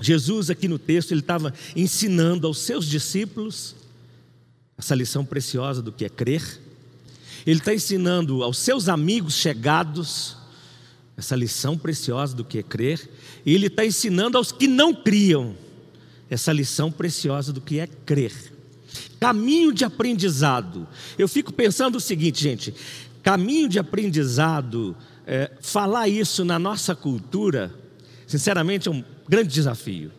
[0.00, 3.74] Jesus, aqui no texto, ele estava ensinando aos seus discípulos
[4.78, 6.60] essa lição preciosa do que é crer.
[7.46, 10.36] Ele está ensinando aos seus amigos chegados
[11.16, 13.10] essa lição preciosa do que é crer.
[13.44, 15.54] E ele está ensinando aos que não criam
[16.30, 18.32] essa lição preciosa do que é crer.
[19.20, 20.86] Caminho de aprendizado.
[21.18, 22.74] Eu fico pensando o seguinte, gente:
[23.22, 27.72] caminho de aprendizado, é, falar isso na nossa cultura,
[28.26, 30.10] sinceramente, é um grande desafio.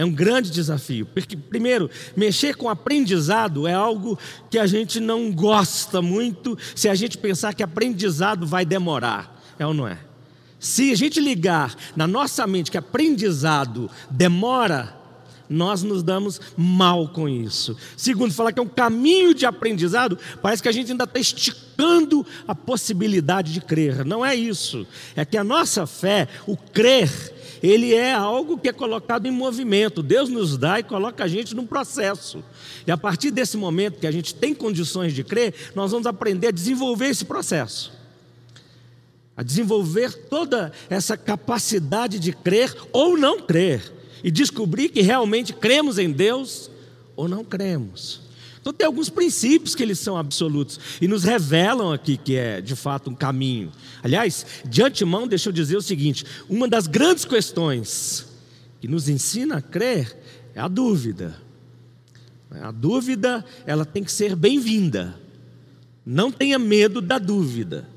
[0.00, 5.30] É um grande desafio, porque, primeiro, mexer com aprendizado é algo que a gente não
[5.30, 9.98] gosta muito se a gente pensar que aprendizado vai demorar, é ou não é?
[10.58, 14.96] Se a gente ligar na nossa mente que aprendizado demora,
[15.50, 17.76] nós nos damos mal com isso.
[17.94, 22.24] Segundo, falar que é um caminho de aprendizado, parece que a gente ainda está esticando
[22.48, 24.02] a possibilidade de crer.
[24.02, 24.86] Não é isso.
[25.14, 27.10] É que a nossa fé, o crer,
[27.62, 30.02] ele é algo que é colocado em movimento.
[30.02, 32.42] Deus nos dá e coloca a gente num processo.
[32.86, 36.48] E a partir desse momento que a gente tem condições de crer, nós vamos aprender
[36.48, 37.92] a desenvolver esse processo.
[39.36, 43.92] A desenvolver toda essa capacidade de crer ou não crer.
[44.24, 46.70] E descobrir que realmente cremos em Deus
[47.16, 48.29] ou não cremos.
[48.60, 52.76] Então tem alguns princípios que eles são absolutos e nos revelam aqui que é de
[52.76, 53.72] fato um caminho.
[54.02, 58.26] Aliás, de antemão, deixa eu dizer o seguinte: uma das grandes questões
[58.80, 60.16] que nos ensina a crer
[60.54, 61.40] é a dúvida.
[62.50, 65.18] A dúvida, ela tem que ser bem-vinda.
[66.04, 67.88] Não tenha medo da dúvida.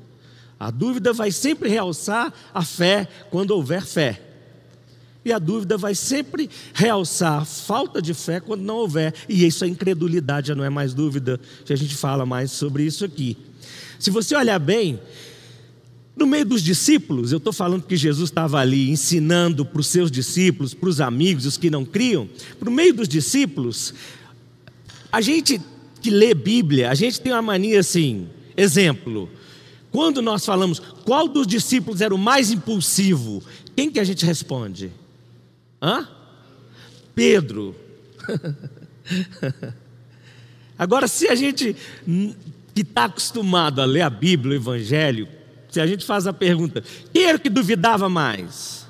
[0.58, 4.23] A dúvida vai sempre realçar a fé quando houver fé.
[5.24, 9.14] E a dúvida vai sempre realçar a falta de fé quando não houver.
[9.28, 12.84] E isso é incredulidade, já não é mais dúvida, que a gente fala mais sobre
[12.84, 13.36] isso aqui.
[13.98, 15.00] Se você olhar bem,
[16.16, 20.10] no meio dos discípulos, eu estou falando que Jesus estava ali ensinando para os seus
[20.10, 22.28] discípulos, para os amigos, os que não criam.
[22.60, 23.94] No meio dos discípulos,
[25.10, 25.60] a gente
[26.00, 28.28] que lê Bíblia, a gente tem uma mania assim.
[28.56, 29.28] Exemplo,
[29.90, 33.42] quando nós falamos qual dos discípulos era o mais impulsivo,
[33.74, 34.92] quem que a gente responde?
[35.84, 36.08] Hã?
[37.14, 37.76] Pedro.
[40.78, 41.76] Agora, se a gente
[42.74, 45.28] que está acostumado a ler a Bíblia, o Evangelho,
[45.68, 48.88] se a gente faz a pergunta, quem era que duvidava mais?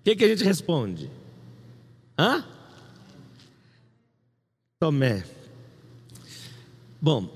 [0.00, 1.08] O que, que a gente responde?
[2.18, 2.44] Hã?
[4.80, 5.24] Tomé.
[7.00, 7.32] Bom,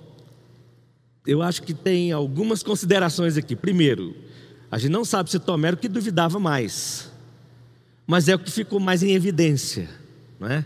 [1.25, 3.55] eu acho que tem algumas considerações aqui.
[3.55, 4.17] Primeiro,
[4.69, 7.14] a gente não sabe se Tomé era o que duvidava mais
[8.07, 9.89] mas é o que ficou mais em evidência,
[10.39, 10.65] não é?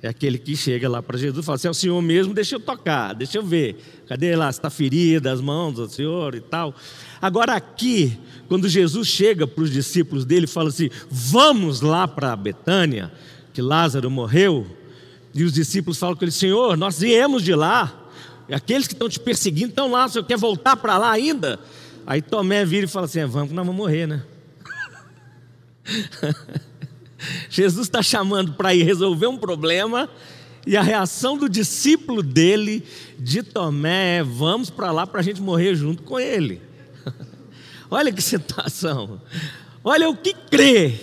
[0.00, 2.54] É aquele que chega lá para Jesus e fala assim: é o Senhor mesmo, deixa
[2.54, 4.04] eu tocar, deixa eu ver.
[4.06, 4.48] Cadê lá?
[4.48, 6.72] Está ferida as mãos do Senhor e tal.
[7.20, 12.36] Agora, aqui, quando Jesus chega para os discípulos dele e fala assim: vamos lá para
[12.36, 13.12] Betânia,
[13.52, 14.66] que Lázaro morreu.
[15.34, 18.06] E os discípulos falam com ele: Senhor, nós viemos de lá.
[18.50, 21.58] Aqueles que estão te perseguindo estão lá, o Senhor quer voltar para lá ainda?
[22.06, 24.22] Aí Tomé vira e fala assim: é, vamos, nós vamos morrer, né?
[27.50, 30.08] Jesus está chamando para ir resolver um problema,
[30.66, 32.84] e a reação do discípulo dele,
[33.18, 36.60] de Tomé, é: vamos para lá para a gente morrer junto com ele.
[37.90, 39.20] Olha que situação.
[39.82, 40.94] Olha o que crê.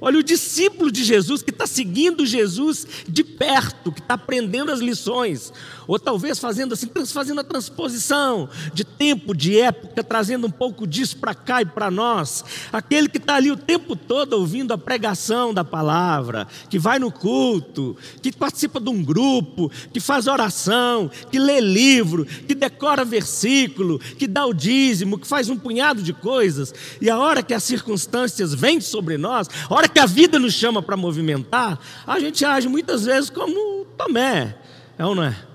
[0.00, 4.80] Olha o discípulo de Jesus que está seguindo Jesus de perto, que está aprendendo as
[4.80, 5.52] lições
[5.86, 11.16] ou talvez fazendo assim, fazendo a transposição de tempo, de época, trazendo um pouco disso
[11.18, 12.44] para cá e para nós.
[12.72, 17.10] Aquele que está ali o tempo todo ouvindo a pregação da palavra, que vai no
[17.10, 23.98] culto, que participa de um grupo, que faz oração, que lê livro, que decora versículo,
[23.98, 27.62] que dá o dízimo, que faz um punhado de coisas, e a hora que as
[27.62, 32.44] circunstâncias vêm sobre nós, a hora que a vida nos chama para movimentar, a gente
[32.44, 34.56] age muitas vezes como Tomé,
[34.98, 35.53] é ou não é?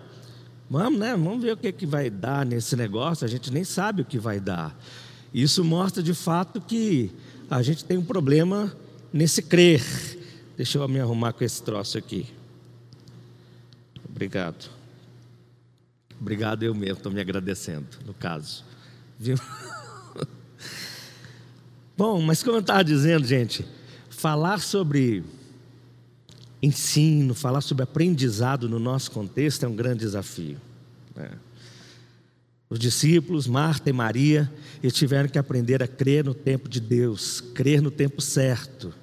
[0.70, 1.12] Vamos, né?
[1.12, 3.26] Vamos ver o que, que vai dar nesse negócio.
[3.26, 4.78] A gente nem sabe o que vai dar.
[5.34, 7.12] Isso mostra de fato que
[7.50, 8.76] a gente tem um problema
[9.12, 9.84] nesse crer.
[10.56, 12.28] Deixa eu me arrumar com esse troço aqui.
[14.08, 14.70] Obrigado.
[16.22, 18.64] Obrigado eu mesmo, estou me agradecendo, no caso.
[19.18, 19.38] Viu?
[21.98, 23.66] Bom, mas como eu estava dizendo, gente,
[24.10, 25.24] falar sobre
[26.62, 30.58] ensino, falar sobre aprendizado no nosso contexto é um grande desafio.
[31.16, 31.30] Né?
[32.70, 34.52] Os discípulos, Marta e Maria,
[34.84, 38.94] eles tiveram que aprender a crer no tempo de Deus, crer no tempo certo.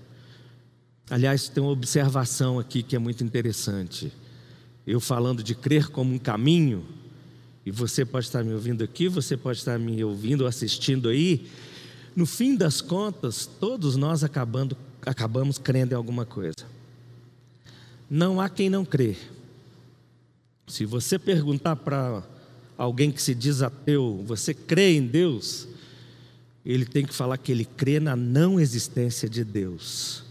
[1.11, 4.13] Aliás, tem uma observação aqui que é muito interessante.
[4.87, 6.85] Eu falando de crer como um caminho,
[7.65, 11.49] e você pode estar me ouvindo aqui, você pode estar me ouvindo, assistindo aí.
[12.15, 16.76] No fim das contas, todos nós acabando, acabamos crendo em alguma coisa.
[18.09, 19.17] Não há quem não crê.
[20.67, 22.23] Se você perguntar para
[22.77, 25.69] alguém que se diz ateu, você crê em Deus?
[26.65, 30.25] Ele tem que falar que ele crê na não existência de Deus.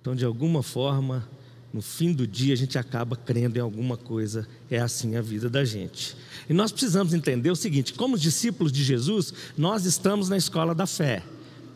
[0.00, 1.26] Então, de alguma forma,
[1.72, 4.46] no fim do dia, a gente acaba crendo em alguma coisa.
[4.70, 6.14] É assim a vida da gente.
[6.48, 10.86] E nós precisamos entender o seguinte: como discípulos de Jesus, nós estamos na escola da
[10.86, 11.22] fé.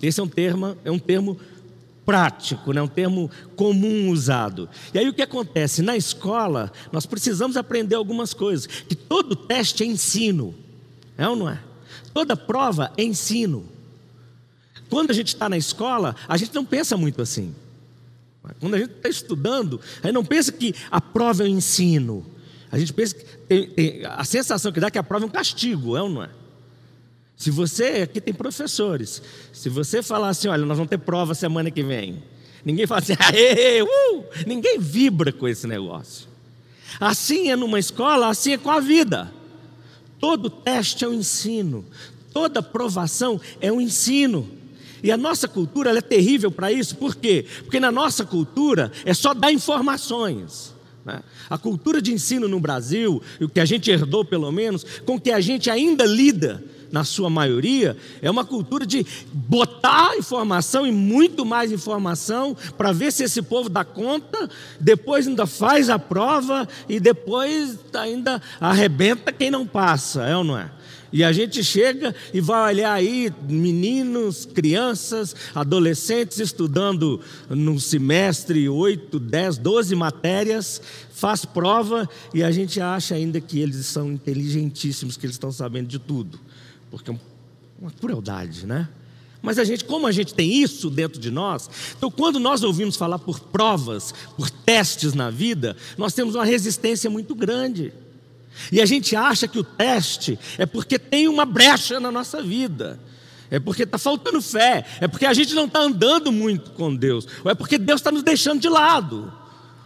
[0.02, 1.38] Esse é um termo, é um termo
[2.06, 2.80] prático, né?
[2.80, 4.68] um termo comum usado.
[4.94, 5.82] E aí o que acontece?
[5.82, 8.66] Na escola, nós precisamos aprender algumas coisas.
[8.66, 10.54] Que todo teste é ensino,
[11.18, 11.60] é ou não é?
[12.14, 13.66] Toda prova é ensino.
[14.88, 17.52] Quando a gente está na escola, a gente não pensa muito assim.
[18.60, 22.24] Quando a gente está estudando, a gente não pensa que a prova é o ensino.
[22.70, 25.28] A gente pensa que tem, tem, a sensação que dá é que a prova é
[25.28, 26.30] um castigo, é ou não é?
[27.36, 29.22] Se você, aqui tem professores,
[29.52, 32.22] se você falar assim, olha, nós vamos ter prova semana que vem,
[32.64, 34.24] ninguém fala assim, aê, uh!
[34.46, 36.26] ninguém vibra com esse negócio.
[36.98, 39.30] Assim é numa escola, assim é com a vida.
[40.18, 41.84] Todo teste é um ensino,
[42.32, 44.50] toda provação é um ensino.
[45.02, 47.44] E a nossa cultura é terrível para isso, por quê?
[47.62, 50.74] Porque na nossa cultura é só dar informações.
[51.04, 51.22] Né?
[51.50, 55.30] A cultura de ensino no Brasil, o que a gente herdou pelo menos, com que
[55.30, 61.44] a gente ainda lida, na sua maioria, é uma cultura de botar informação e muito
[61.44, 64.48] mais informação para ver se esse povo dá conta,
[64.80, 70.58] depois ainda faz a prova e depois ainda arrebenta quem não passa, é ou não
[70.58, 70.70] é?
[71.12, 79.18] E a gente chega e vai olhar aí meninos, crianças, adolescentes estudando no semestre 8,
[79.18, 85.24] 10, 12 matérias, faz prova e a gente acha ainda que eles são inteligentíssimos, que
[85.24, 86.38] eles estão sabendo de tudo
[86.90, 87.18] porque é
[87.80, 88.88] uma crueldade, né?
[89.42, 92.96] Mas a gente, como a gente tem isso dentro de nós, então quando nós ouvimos
[92.96, 97.92] falar por provas, por testes na vida, nós temos uma resistência muito grande.
[98.72, 102.98] E a gente acha que o teste é porque tem uma brecha na nossa vida.
[103.50, 107.28] É porque está faltando fé, é porque a gente não está andando muito com Deus,
[107.44, 109.32] ou é porque Deus está nos deixando de lado,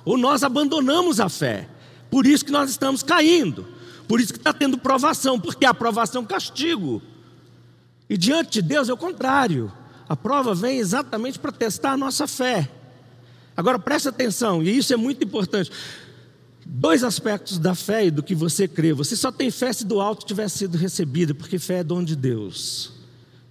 [0.02, 1.68] ou nós abandonamos a fé,
[2.10, 3.66] por isso que nós estamos caindo.
[4.10, 7.00] Por isso que está tendo provação, porque a provação é castigo.
[8.08, 9.72] E diante de Deus é o contrário.
[10.08, 12.68] A prova vem exatamente para testar a nossa fé.
[13.56, 15.70] Agora preste atenção, e isso é muito importante.
[16.66, 18.92] Dois aspectos da fé e do que você crê.
[18.92, 22.16] Você só tem fé se do alto tiver sido recebido, porque fé é dom de
[22.16, 22.92] Deus.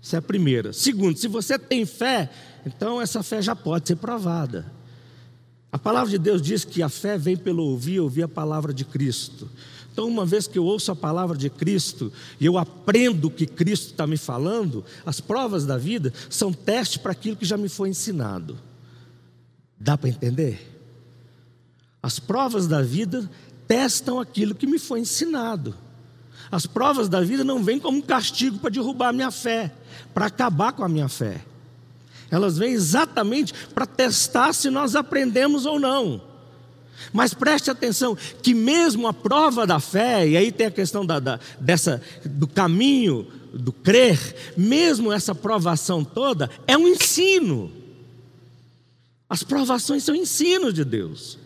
[0.02, 0.74] Isso é a primeira.
[0.74, 2.30] Segundo, se você tem fé,
[2.66, 4.70] então essa fé já pode ser provada.
[5.72, 8.84] A palavra de Deus diz que a fé vem pelo ouvir, ouvir a palavra de
[8.84, 9.48] Cristo.
[10.00, 12.10] Então, uma vez que eu ouço a palavra de Cristo
[12.40, 16.96] e eu aprendo o que Cristo está me falando, as provas da vida são testes
[16.96, 18.58] para aquilo que já me foi ensinado.
[19.78, 20.80] Dá para entender?
[22.02, 23.30] As provas da vida
[23.68, 25.76] testam aquilo que me foi ensinado.
[26.50, 29.70] As provas da vida não vêm como um castigo para derrubar a minha fé,
[30.14, 31.44] para acabar com a minha fé.
[32.32, 36.29] Elas vêm exatamente para testar se nós aprendemos ou não.
[37.14, 41.20] Mas preste atenção que mesmo a prova da fé, e aí tem a questão da,
[41.20, 47.72] da, dessa, do caminho do crer, mesmo essa provação toda, é um ensino.
[49.30, 51.38] As provações são ensino de Deus.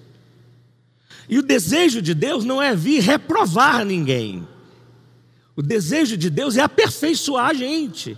[1.27, 4.47] E o desejo de Deus não é vir reprovar ninguém.
[5.55, 8.17] O desejo de Deus é aperfeiçoar a gente.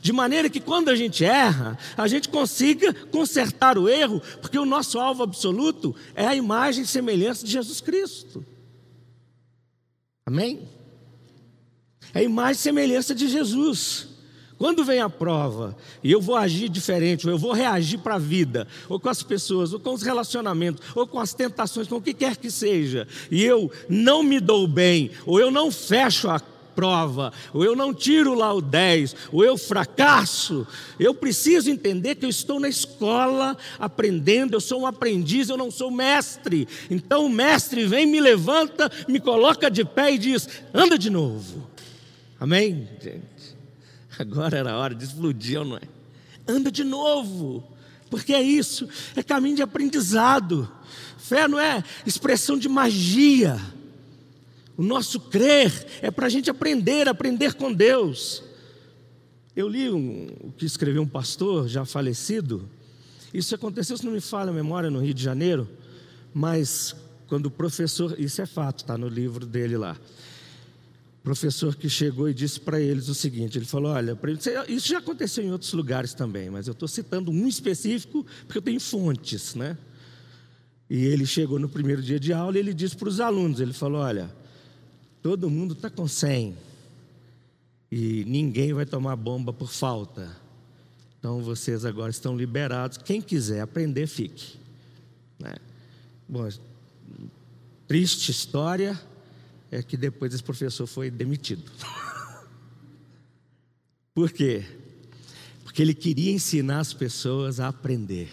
[0.00, 4.64] De maneira que quando a gente erra, a gente consiga consertar o erro, porque o
[4.64, 8.44] nosso alvo absoluto é a imagem e semelhança de Jesus Cristo.
[10.24, 10.68] Amém?
[12.14, 14.08] É a imagem e semelhança de Jesus.
[14.58, 18.18] Quando vem a prova e eu vou agir diferente, ou eu vou reagir para a
[18.18, 22.02] vida, ou com as pessoas, ou com os relacionamentos, ou com as tentações, com o
[22.02, 26.40] que quer que seja, e eu não me dou bem, ou eu não fecho a
[26.78, 30.64] prova, ou eu não tiro lá o 10, ou eu fracasso,
[30.96, 35.72] eu preciso entender que eu estou na escola aprendendo, eu sou um aprendiz, eu não
[35.72, 36.68] sou mestre.
[36.88, 41.68] Então o mestre vem, me levanta, me coloca de pé e diz: anda de novo.
[42.38, 43.56] Amém, gente?
[44.16, 45.82] Agora era a hora de explodir, não é?
[46.46, 47.64] Anda de novo,
[48.08, 50.70] porque é isso, é caminho de aprendizado.
[51.18, 53.60] Fé não é expressão de magia.
[54.78, 58.44] O nosso crer é para a gente aprender, aprender com Deus.
[59.56, 62.70] Eu li um, o que escreveu um pastor já falecido.
[63.34, 65.68] Isso aconteceu, se não me falha a memória, no Rio de Janeiro.
[66.32, 66.94] Mas
[67.26, 69.96] quando o professor, isso é fato, está no livro dele lá.
[71.18, 74.16] O professor que chegou e disse para eles o seguinte: ele falou, olha,
[74.68, 78.62] isso já aconteceu em outros lugares também, mas eu estou citando um específico porque eu
[78.62, 79.76] tenho fontes, né?
[80.88, 83.72] E ele chegou no primeiro dia de aula e ele disse para os alunos: ele
[83.72, 84.30] falou, olha,
[85.22, 86.56] todo mundo está com 100
[87.90, 90.36] e ninguém vai tomar bomba por falta.
[91.18, 92.98] Então vocês agora estão liberados.
[92.98, 94.58] Quem quiser aprender, fique.
[95.38, 95.54] Né?
[96.28, 96.48] Bom,
[97.86, 99.00] triste história
[99.70, 101.70] é que depois esse professor foi demitido.
[104.14, 104.64] Por quê?
[105.64, 108.30] Porque ele queria ensinar as pessoas a aprender.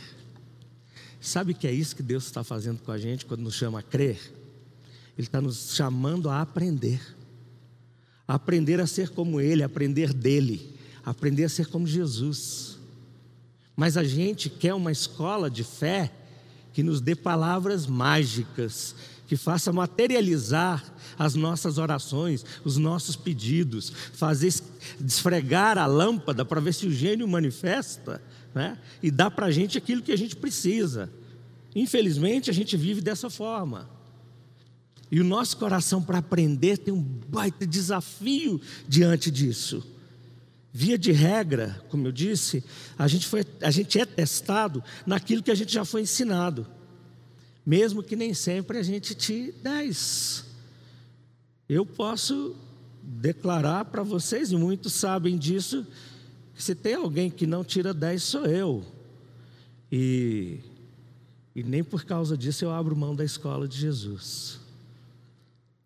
[1.19, 3.83] Sabe que é isso que Deus está fazendo com a gente quando nos chama a
[3.83, 4.19] crer?
[5.17, 7.01] Ele está nos chamando a aprender.
[8.27, 12.77] A aprender a ser como Ele, a aprender dele, a aprender a ser como Jesus.
[13.75, 16.11] Mas a gente quer uma escola de fé
[16.73, 18.95] que nos dê palavras mágicas,
[19.27, 20.83] que faça materializar
[21.17, 24.53] as nossas orações, os nossos pedidos, fazer
[25.03, 28.21] esfregar a lâmpada para ver se o gênio manifesta
[28.53, 28.77] né?
[29.01, 31.09] e dá para a gente aquilo que a gente precisa.
[31.73, 33.94] Infelizmente, a gente vive dessa forma.
[35.11, 39.85] E o nosso coração para aprender tem um baita desafio diante disso.
[40.73, 42.63] Via de regra, como eu disse,
[42.97, 46.67] a gente, foi, a gente é testado naquilo que a gente já foi ensinado
[47.65, 50.45] mesmo que nem sempre a gente te 10.
[51.67, 52.55] Eu posso
[53.01, 55.85] declarar para vocês, e muitos sabem disso,
[56.53, 58.85] que se tem alguém que não tira 10 sou eu.
[59.91, 60.59] E,
[61.55, 64.59] e nem por causa disso eu abro mão da escola de Jesus.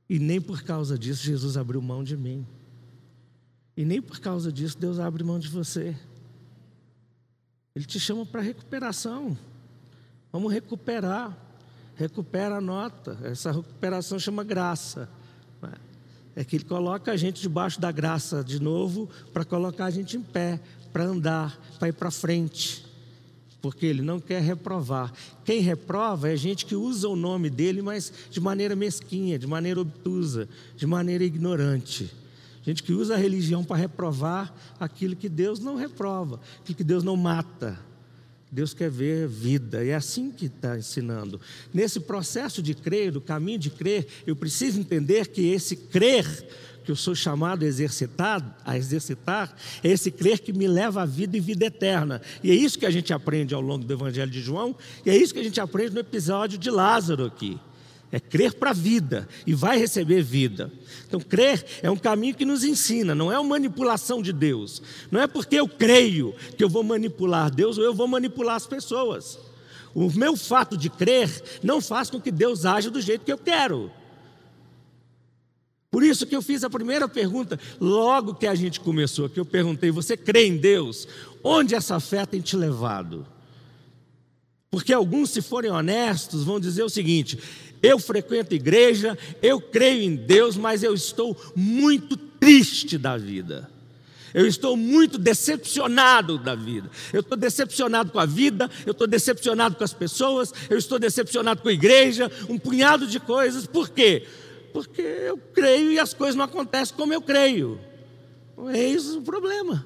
[0.10, 2.46] E nem por causa disso Jesus abriu mão de mim.
[3.78, 5.96] E nem por causa disso Deus abre mão de você.
[7.76, 9.38] Ele te chama para recuperação.
[10.32, 11.50] Vamos recuperar
[12.00, 13.18] recupera a nota.
[13.24, 15.10] Essa recuperação chama graça.
[16.34, 20.16] É que ele coloca a gente debaixo da graça de novo para colocar a gente
[20.16, 20.62] em pé,
[20.94, 22.86] para andar, para ir para frente.
[23.62, 25.12] Porque ele não quer reprovar.
[25.44, 29.82] Quem reprova é gente que usa o nome dele, mas de maneira mesquinha, de maneira
[29.82, 32.10] obtusa, de maneira ignorante.
[32.64, 37.04] Gente que usa a religião para reprovar aquilo que Deus não reprova, aquilo que Deus
[37.04, 37.80] não mata.
[38.52, 41.40] Deus quer ver vida, e é assim que está ensinando.
[41.72, 46.26] Nesse processo de crer, do caminho de crer, eu preciso entender que esse crer
[46.90, 51.06] que eu sou chamado a exercitar, a exercitar, é esse crer que me leva à
[51.06, 52.20] vida e vida eterna.
[52.44, 54.76] E é isso que a gente aprende ao longo do Evangelho de João,
[55.06, 57.60] e é isso que a gente aprende no episódio de Lázaro aqui.
[58.12, 60.72] É crer para a vida e vai receber vida.
[61.08, 64.82] Então, crer é um caminho que nos ensina, não é uma manipulação de Deus.
[65.12, 68.66] Não é porque eu creio que eu vou manipular Deus ou eu vou manipular as
[68.66, 69.38] pessoas.
[69.94, 71.30] O meu fato de crer
[71.62, 73.92] não faz com que Deus haja do jeito que eu quero.
[75.92, 79.46] Por isso que eu fiz a primeira pergunta, logo que a gente começou, que eu
[79.46, 81.08] perguntei: você crê em Deus?
[81.44, 83.26] Onde essa fé tem te levado?
[84.70, 87.40] Porque alguns, se forem honestos, vão dizer o seguinte:
[87.82, 93.70] eu frequento igreja, eu creio em Deus, mas eu estou muito triste da vida.
[94.32, 96.90] Eu estou muito decepcionado da vida.
[97.12, 101.64] Eu estou decepcionado com a vida, eu estou decepcionado com as pessoas, eu estou decepcionado
[101.64, 103.66] com a igreja, um punhado de coisas.
[103.66, 104.28] Por quê?
[104.74, 107.80] Porque eu creio e as coisas não acontecem como eu creio.
[108.74, 109.86] Eis o problema.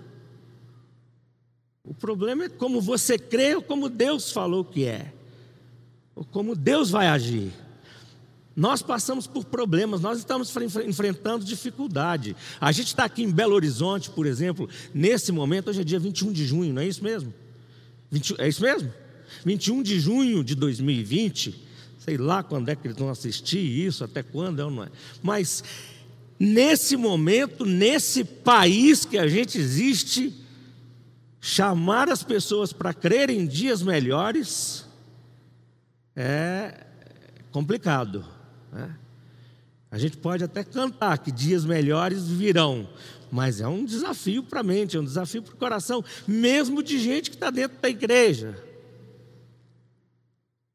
[1.84, 5.14] O problema é como você crê ou como Deus falou que é,
[6.16, 7.52] ou como Deus vai agir.
[8.56, 10.56] Nós passamos por problemas, nós estamos
[10.86, 12.36] enfrentando dificuldade.
[12.62, 16.32] A gente está aqui em Belo Horizonte, por exemplo, nesse momento, hoje é dia 21
[16.32, 17.34] de junho, não é isso mesmo?
[18.12, 18.94] 20, é isso mesmo?
[19.44, 21.64] 21 de junho de 2020,
[22.04, 24.90] sei lá quando é que eles vão assistir isso, até quando é ou não é.
[25.22, 25.64] Mas
[26.38, 30.34] nesse momento, nesse país que a gente existe,
[31.40, 34.86] chamar as pessoas para crerem em dias melhores
[36.16, 36.86] é
[37.52, 38.26] complicado.
[38.72, 38.94] Né?
[39.90, 42.90] A gente pode até cantar que dias melhores virão,
[43.32, 47.00] mas é um desafio para a mente, é um desafio para o coração, mesmo de
[47.00, 48.73] gente que está dentro da igreja.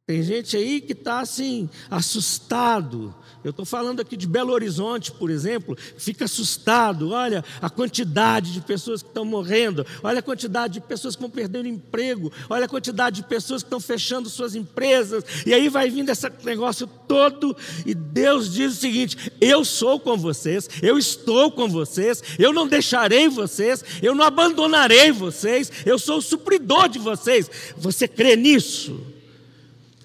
[0.09, 5.29] Tem gente aí que está assim, assustado, eu estou falando aqui de Belo Horizonte, por
[5.29, 7.11] exemplo, fica assustado.
[7.11, 11.29] Olha a quantidade de pessoas que estão morrendo, olha a quantidade de pessoas que vão
[11.29, 15.69] perder o emprego, olha a quantidade de pessoas que estão fechando suas empresas, e aí
[15.69, 17.55] vai vindo esse negócio todo,
[17.85, 22.67] e Deus diz o seguinte: Eu sou com vocês, eu estou com vocês, eu não
[22.67, 27.51] deixarei vocês, eu não abandonarei vocês, eu sou o supridor de vocês.
[27.77, 29.08] Você crê nisso?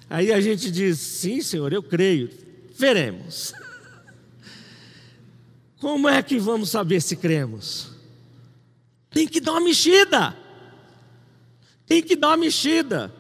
[0.10, 2.44] Aí a gente diz: Sim, Senhor, eu creio
[2.74, 3.54] veremos.
[5.80, 7.92] Como é que vamos saber se cremos?
[9.10, 10.36] Tem que dar uma mexida.
[11.86, 13.14] Tem que dar uma mexida.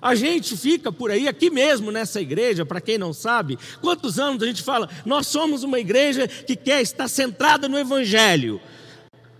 [0.00, 4.42] A gente fica por aí, aqui mesmo nessa igreja, para quem não sabe, quantos anos
[4.42, 8.60] a gente fala, nós somos uma igreja que quer estar centrada no Evangelho.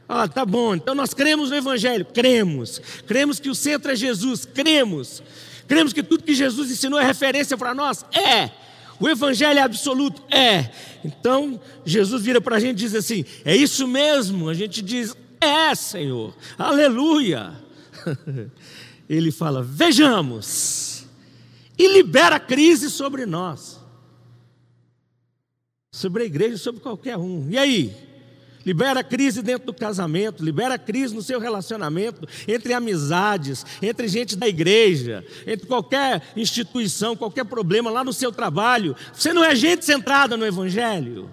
[0.08, 2.80] Ah, tá bom, então nós cremos no Evangelho, cremos.
[3.06, 5.22] Cremos que o centro é Jesus, cremos.
[5.66, 8.04] Cremos que tudo que Jesus ensinou é referência para nós?
[8.12, 8.50] É.
[8.98, 10.22] O Evangelho é absoluto?
[10.34, 10.70] É.
[11.04, 14.48] Então, Jesus vira para a gente e diz assim: é isso mesmo.
[14.48, 17.54] A gente diz: é, Senhor, aleluia.
[19.08, 21.06] Ele fala: vejamos,
[21.78, 23.78] e libera a crise sobre nós,
[25.90, 27.48] sobre a igreja, sobre qualquer um.
[27.50, 28.05] E aí?
[28.66, 34.48] Libera crise dentro do casamento, libera crise no seu relacionamento, entre amizades, entre gente da
[34.48, 38.96] igreja, entre qualquer instituição, qualquer problema lá no seu trabalho.
[39.12, 41.30] Você não é gente centrada no Evangelho.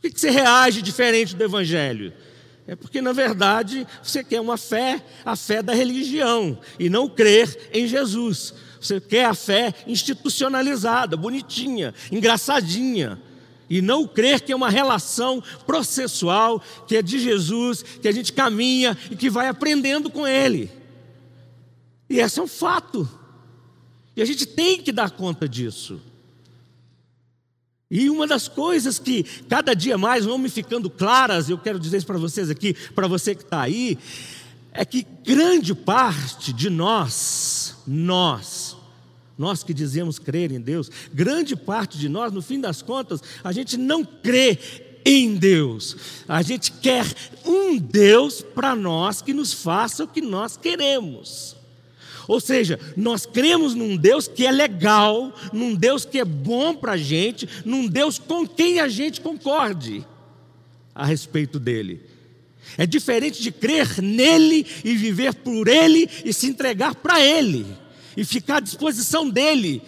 [0.00, 2.10] Por que você reage diferente do Evangelho?
[2.66, 7.68] É porque, na verdade, você quer uma fé, a fé da religião, e não crer
[7.70, 8.54] em Jesus.
[8.80, 13.20] Você quer a fé institucionalizada, bonitinha, engraçadinha
[13.70, 18.32] e não crer que é uma relação processual, que é de Jesus, que a gente
[18.32, 20.68] caminha e que vai aprendendo com Ele.
[22.08, 23.08] E esse é um fato.
[24.16, 26.00] E a gente tem que dar conta disso.
[27.88, 31.98] E uma das coisas que cada dia mais vão me ficando claras, eu quero dizer
[31.98, 33.96] isso para vocês aqui, para você que está aí,
[34.72, 38.69] é que grande parte de nós, nós,
[39.40, 43.50] nós que dizemos crer em Deus, grande parte de nós, no fim das contas, a
[43.52, 44.58] gente não crê
[45.02, 45.96] em Deus.
[46.28, 47.06] A gente quer
[47.46, 51.56] um Deus para nós que nos faça o que nós queremos.
[52.28, 56.92] Ou seja, nós cremos num Deus que é legal, num Deus que é bom para
[56.92, 60.06] a gente, num Deus com quem a gente concorde
[60.94, 62.02] a respeito dele.
[62.76, 67.64] É diferente de crer nele e viver por ele e se entregar para ele
[68.16, 69.82] e ficar à disposição dele,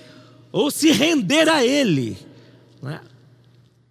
[0.51, 2.17] ou se render a ele.
[2.85, 3.01] É?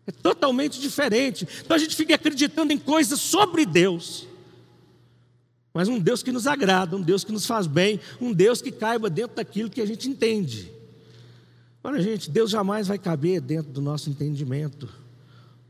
[0.07, 1.47] é totalmente diferente.
[1.63, 4.27] Então a gente fica acreditando em coisas sobre Deus.
[5.73, 8.71] Mas um Deus que nos agrada, um Deus que nos faz bem, um Deus que
[8.71, 10.71] caiba dentro daquilo que a gente entende.
[11.83, 14.89] Olha, gente, Deus jamais vai caber dentro do nosso entendimento.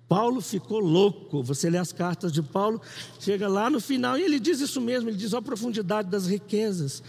[0.10, 1.44] Paulo ficou louco.
[1.44, 2.82] Você lê as cartas de Paulo,
[3.20, 7.04] chega lá no final e ele diz isso mesmo: ele diz a profundidade das riquezas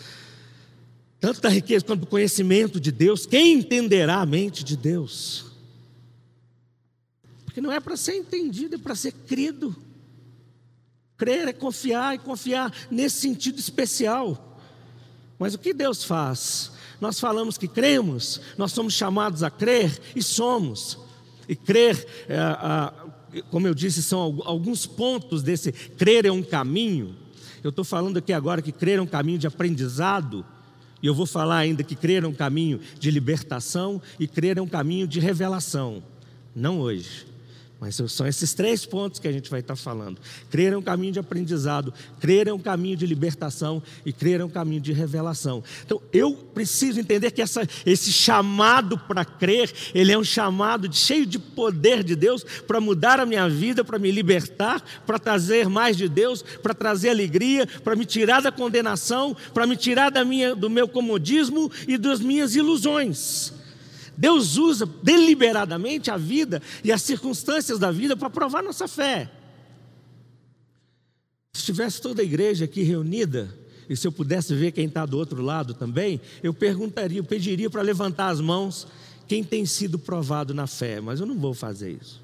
[1.23, 5.47] tanto da riqueza quanto do conhecimento de Deus, quem entenderá a mente de Deus?
[7.45, 9.73] Porque não é para ser entendido, é para ser crido.
[11.17, 14.59] Crer é confiar e confiar nesse sentido especial.
[15.39, 16.73] Mas o que Deus faz?
[17.01, 20.99] Nós falamos que cremos, nós somos chamados a crer e somos.
[21.49, 27.15] E crer, é, como eu disse, são alguns pontos desse crer é um caminho.
[27.63, 30.45] Eu estou falando aqui agora que crer é um caminho de aprendizado.
[31.03, 34.63] E eu vou falar ainda que crer é um caminho de libertação e crer é
[34.63, 36.03] um caminho de revelação.
[36.55, 37.32] Não hoje.
[37.83, 40.21] Mas são esses três pontos que a gente vai estar falando.
[40.49, 44.45] Crer é um caminho de aprendizado, crer é um caminho de libertação e crer é
[44.45, 45.65] um caminho de revelação.
[45.85, 50.97] Então, eu preciso entender que essa, esse chamado para crer, ele é um chamado de,
[50.97, 55.69] cheio de poder de Deus para mudar a minha vida, para me libertar, para trazer
[55.69, 60.25] mais de Deus, para trazer alegria, para me tirar da condenação, para me tirar da
[60.25, 63.53] minha, do meu comodismo e das minhas ilusões.
[64.23, 69.29] Deus usa deliberadamente a vida e as circunstâncias da vida para provar nossa fé.
[71.53, 73.53] Se tivesse toda a igreja aqui reunida,
[73.89, 77.69] e se eu pudesse ver quem está do outro lado também, eu perguntaria, eu pediria
[77.69, 78.87] para levantar as mãos
[79.27, 82.23] quem tem sido provado na fé, mas eu não vou fazer isso.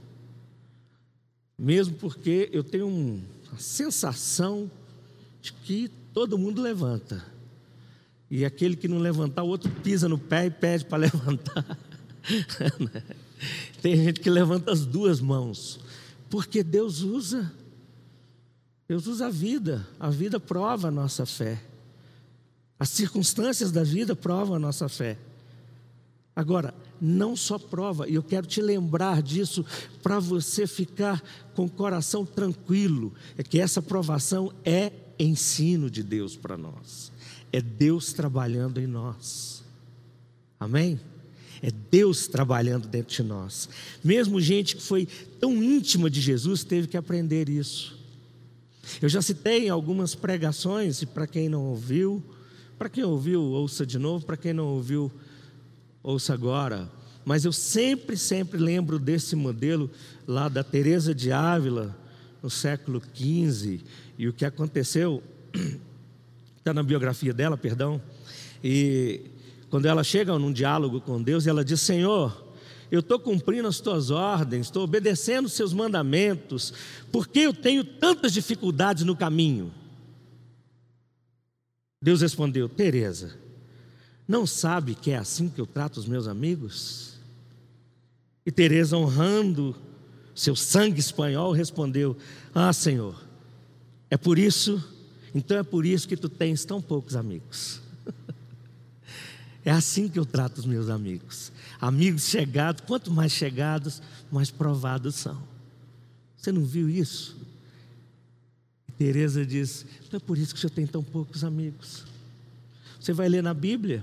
[1.59, 4.71] Mesmo porque eu tenho uma sensação
[5.43, 7.27] de que todo mundo levanta.
[8.31, 11.88] E aquele que não levantar, o outro pisa no pé e pede para levantar.
[13.83, 15.81] Tem gente que levanta as duas mãos,
[16.31, 17.53] porque Deus usa.
[18.87, 21.63] Deus usa a vida, a vida prova a nossa fé.
[22.79, 25.19] As circunstâncias da vida provam a nossa fé.
[26.35, 29.65] Agora, não só prova, e eu quero te lembrar disso
[30.03, 31.23] para você ficar
[31.55, 37.11] com o coração tranquilo, é que essa provação é ensino de Deus para nós.
[37.53, 39.65] É Deus trabalhando em nós.
[40.61, 41.01] Amém?
[41.63, 43.69] É Deus trabalhando dentro de nós.
[44.03, 45.09] Mesmo gente que foi
[45.41, 47.99] tão íntima de Jesus teve que aprender isso.
[49.03, 52.23] Eu já citei algumas pregações, e para quem não ouviu,
[52.79, 55.13] para quem ouviu, ouça de novo, para quem não ouviu,
[56.03, 56.91] ouça agora.
[57.25, 59.91] Mas eu sempre, sempre lembro desse modelo
[60.27, 61.97] lá da Teresa de Ávila,
[62.43, 63.81] no século XV,
[64.17, 65.23] e o que aconteceu,
[66.57, 68.01] está na biografia dela, perdão,
[68.63, 69.23] e
[69.71, 72.47] quando ela chega num diálogo com Deus ela diz: Senhor,
[72.91, 76.73] eu estou cumprindo as tuas ordens, estou obedecendo os seus mandamentos,
[77.13, 79.73] porque eu tenho tantas dificuldades no caminho?
[82.01, 83.37] Deus respondeu: Teresa,
[84.27, 87.19] não sabe que é assim que eu trato os meus amigos?
[88.47, 89.77] E Teresa, honrando
[90.35, 92.17] seu sangue espanhol, respondeu:
[92.55, 93.23] Ah, Senhor,
[94.09, 94.83] é por isso,
[95.35, 97.83] então é por isso que tu tens tão poucos amigos.
[99.69, 101.53] É assim que eu trato os meus amigos.
[101.79, 104.01] Amigos chegados, quanto mais chegados,
[104.33, 105.43] mais provados são.
[106.39, 107.37] Você não viu isso?
[108.97, 112.07] Teresa diz: Não é por isso que o senhor tem tão poucos amigos.
[112.99, 114.03] Você vai ler na Bíblia,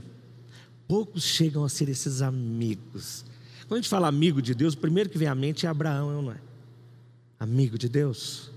[0.87, 3.25] poucos chegam a ser esses amigos.
[3.67, 6.21] Quando a gente fala amigo de Deus, o primeiro que vem à mente é Abraão,
[6.21, 6.37] não é?
[7.39, 8.51] Amigo de Deus.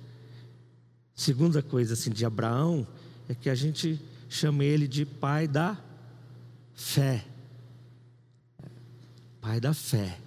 [1.15, 2.87] Segunda coisa assim de Abraão
[3.31, 3.99] é que a gente
[4.29, 5.88] chama ele de pai da
[6.79, 7.25] fé.
[9.41, 10.19] Pai da fé.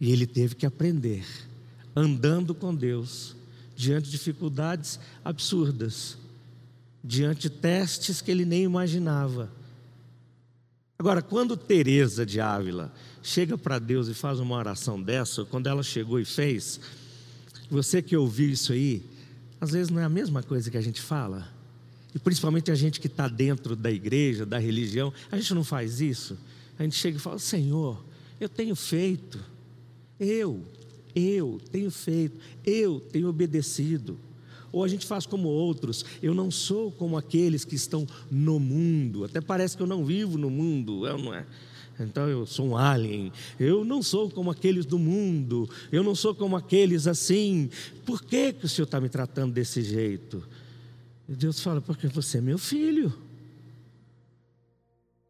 [0.00, 1.24] E ele teve que aprender
[1.94, 3.34] andando com Deus
[3.74, 6.18] diante de dificuldades absurdas,
[7.02, 9.50] diante de testes que ele nem imaginava.
[10.98, 15.82] Agora, quando Teresa de Ávila chega para Deus e faz uma oração dessa, quando ela
[15.82, 16.80] chegou e fez,
[17.70, 19.02] você que ouviu isso aí,
[19.60, 21.55] às vezes não é a mesma coisa que a gente fala.
[22.16, 26.00] E principalmente a gente que está dentro da igreja, da religião, a gente não faz
[26.00, 26.38] isso.
[26.78, 28.02] A gente chega e fala: Senhor,
[28.40, 29.38] eu tenho feito,
[30.18, 30.64] eu,
[31.14, 34.18] eu tenho feito, eu tenho obedecido.
[34.72, 39.22] Ou a gente faz como outros, eu não sou como aqueles que estão no mundo,
[39.22, 41.44] até parece que eu não vivo no mundo, eu não é?
[42.00, 43.30] Então eu sou um alien.
[43.60, 45.68] Eu não sou como aqueles do mundo.
[45.90, 47.70] Eu não sou como aqueles assim.
[48.04, 50.42] Por que, que o Senhor está me tratando desse jeito?
[51.28, 53.12] E Deus fala, porque você é meu filho.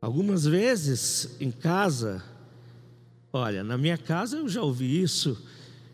[0.00, 2.22] Algumas vezes em casa,
[3.32, 5.42] olha, na minha casa eu já ouvi isso.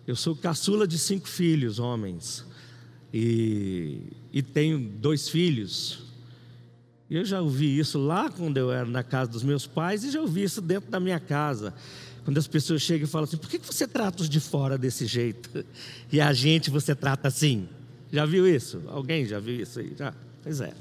[0.07, 2.45] Eu sou caçula de cinco filhos, homens,
[3.15, 4.01] e,
[4.33, 6.03] e tenho dois filhos,
[7.15, 10.21] eu já ouvi isso lá quando eu era na casa dos meus pais e já
[10.23, 11.75] ouvi isso dentro da minha casa.
[12.25, 15.07] Quando as pessoas chegam e falam assim: por que você trata os de fora desse
[15.07, 15.65] jeito?
[16.11, 17.69] E a gente você trata assim?
[18.13, 18.83] Já viu isso?
[18.89, 19.95] Alguém já viu isso aí?
[19.97, 20.15] Já?
[20.43, 20.75] Pois é.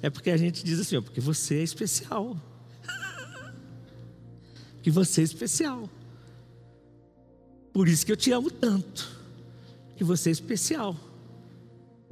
[0.00, 2.40] É porque a gente diz assim: porque você é especial.
[4.80, 5.90] que você é especial.
[7.72, 9.10] Por isso que eu te amo tanto.
[9.96, 10.96] Que você é especial.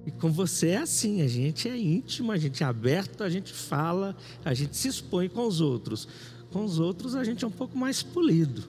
[0.05, 3.53] E com você é assim, a gente é íntimo, a gente é aberto, a gente
[3.53, 6.09] fala, a gente se expõe com os outros.
[6.51, 8.65] Com os outros a gente é um pouco mais polido.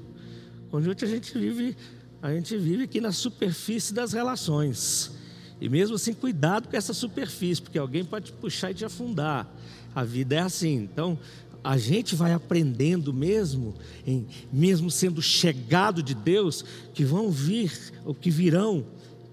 [0.70, 1.76] Com os outros a gente vive,
[2.22, 5.21] a gente vive aqui na superfície das relações.
[5.62, 9.48] E mesmo assim, cuidado com essa superfície, porque alguém pode puxar e te afundar.
[9.94, 10.76] A vida é assim.
[10.76, 11.18] Então,
[11.64, 17.72] a gente vai aprendendo mesmo, em, mesmo sendo chegado de Deus, que vão vir,
[18.04, 18.84] ou que virão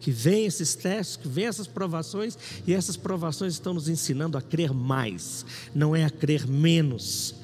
[0.00, 4.42] que vem esses testes, que vem essas provações, e essas provações estão nos ensinando a
[4.42, 7.34] crer mais, não é a crer menos.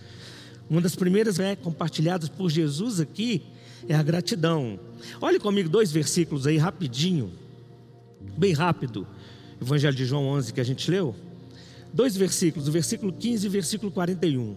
[0.69, 3.43] Uma das primeiras é compartilhadas por Jesus aqui
[3.89, 4.79] é a gratidão.
[5.21, 7.33] Olhe comigo dois versículos aí rapidinho,
[8.37, 9.07] bem rápido.
[9.61, 11.15] Evangelho de João 11 que a gente leu.
[11.93, 14.57] Dois versículos, o versículo 15 e o versículo 41.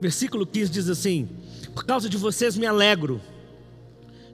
[0.00, 1.28] Versículo 15 diz assim:
[1.74, 3.20] Por causa de vocês me alegro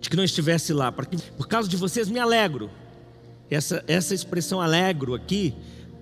[0.01, 2.69] de que não estivesse lá, porque por causa de vocês me alegro.
[3.49, 5.55] Essa, essa expressão alegro aqui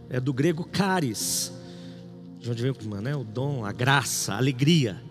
[0.08, 1.52] é do grego caris,
[2.38, 3.14] de onde vem né?
[3.14, 5.02] o dom, a graça, a alegria.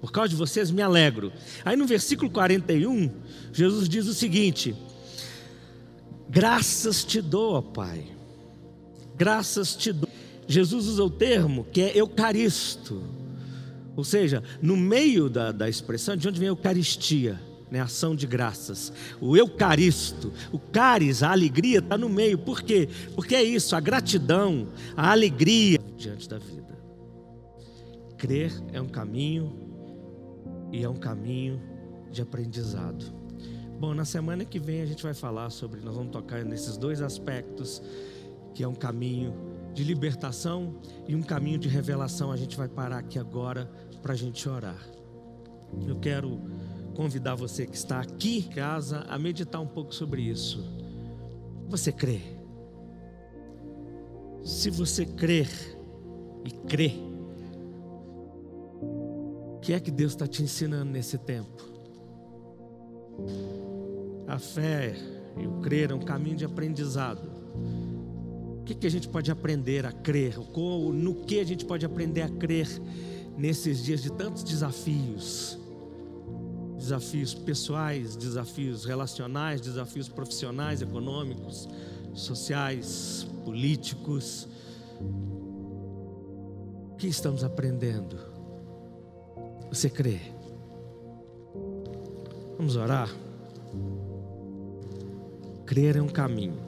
[0.00, 1.32] Por causa de vocês me alegro.
[1.64, 3.10] Aí no versículo 41,
[3.52, 4.74] Jesus diz o seguinte:
[6.34, 8.04] Graças te dou, ó Pai.
[9.16, 10.10] Graças te dou.
[10.48, 13.02] Jesus usa o termo que é eucaristo.
[13.96, 17.40] Ou seja, no meio da, da expressão, de onde vem a Eucaristia?
[17.70, 18.92] né, ação de graças.
[19.20, 22.38] O eucaristo, o caris, a alegria está no meio.
[22.38, 22.88] Por quê?
[23.16, 26.78] Porque é isso, a gratidão, a alegria diante da vida.
[28.16, 29.52] Crer é um caminho
[30.72, 31.60] e é um caminho
[32.12, 33.23] de aprendizado.
[33.84, 37.02] Bom, na semana que vem a gente vai falar sobre, nós vamos tocar nesses dois
[37.02, 37.82] aspectos,
[38.54, 39.34] que é um caminho
[39.74, 42.32] de libertação e um caminho de revelação.
[42.32, 43.70] A gente vai parar aqui agora
[44.00, 44.82] para a gente orar.
[45.86, 46.40] Eu quero
[46.94, 50.64] convidar você que está aqui em casa a meditar um pouco sobre isso.
[51.68, 52.22] Você crê?
[54.42, 55.50] Se você crer
[56.42, 56.94] e crê,
[58.80, 61.62] o que é que Deus está te ensinando nesse tempo?
[64.26, 64.94] A fé
[65.36, 67.28] e o crer é um caminho de aprendizado.
[68.60, 70.36] O que, que a gente pode aprender a crer?
[70.38, 72.68] No que a gente pode aprender a crer
[73.36, 75.58] nesses dias de tantos desafios
[76.84, 81.66] desafios pessoais, desafios relacionais, desafios profissionais, econômicos,
[82.12, 84.46] sociais, políticos.
[86.92, 88.18] O que estamos aprendendo?
[89.70, 90.20] Você crê?
[92.58, 93.08] Vamos orar?
[95.66, 96.58] Crer é um caminho.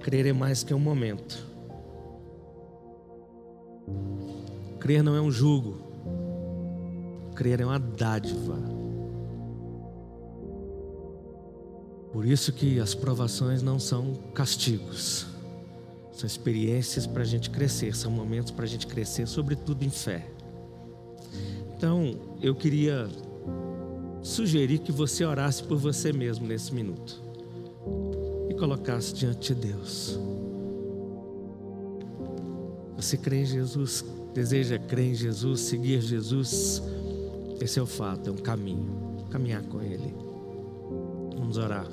[0.00, 1.46] Crer é mais que um momento.
[4.80, 5.78] Crer não é um jugo.
[7.34, 8.56] Crer é uma dádiva.
[12.12, 15.26] Por isso que as provações não são castigos.
[16.10, 20.26] São experiências para a gente crescer, são momentos para a gente crescer, sobretudo em fé.
[21.76, 23.06] Então, eu queria
[24.26, 27.22] sugerir que você orasse por você mesmo nesse minuto
[28.50, 30.18] e colocasse diante de Deus.
[32.96, 34.04] Você crê em Jesus,
[34.34, 36.82] deseja crer em Jesus, seguir Jesus,
[37.60, 40.12] esse é o fato, é um caminho, caminhar com Ele.
[41.38, 41.86] Vamos orar.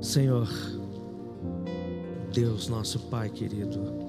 [0.00, 0.48] Senhor,
[2.32, 4.05] Deus nosso Pai querido,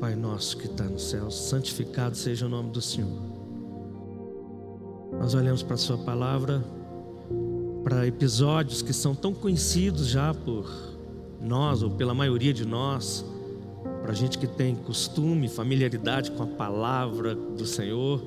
[0.00, 3.18] Pai nosso que está no céu, santificado seja o nome do Senhor.
[5.18, 6.62] Nós olhamos para a Sua palavra,
[7.82, 10.70] para episódios que são tão conhecidos já por
[11.40, 13.24] nós, ou pela maioria de nós,
[14.02, 18.22] para gente que tem costume, familiaridade com a palavra do Senhor,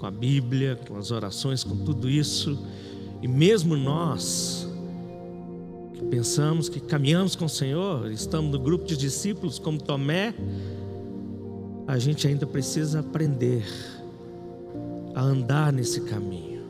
[0.00, 2.58] com a Bíblia, com as orações, com tudo isso,
[3.22, 4.66] e mesmo nós,
[5.94, 10.34] que pensamos que caminhamos com o Senhor, estamos no grupo de discípulos como Tomé,
[11.92, 13.66] a gente ainda precisa aprender
[15.14, 16.62] a andar nesse caminho,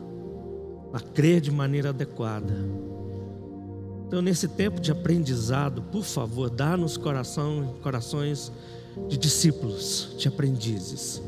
[0.91, 2.53] a crer de maneira adequada.
[4.05, 8.51] Então, nesse tempo de aprendizado, por favor, dá-nos coração, corações
[9.07, 11.23] de discípulos, de aprendizes,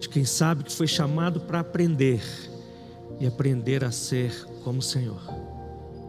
[0.00, 2.20] de quem sabe que foi chamado para aprender
[3.20, 5.22] e aprender a ser como o Senhor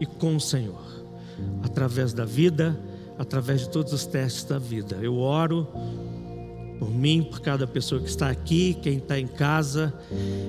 [0.00, 1.04] e com o Senhor,
[1.62, 2.76] através da vida,
[3.16, 4.96] através de todos os testes da vida.
[4.96, 5.68] Eu oro
[6.78, 9.92] por mim, por cada pessoa que está aqui, quem está em casa,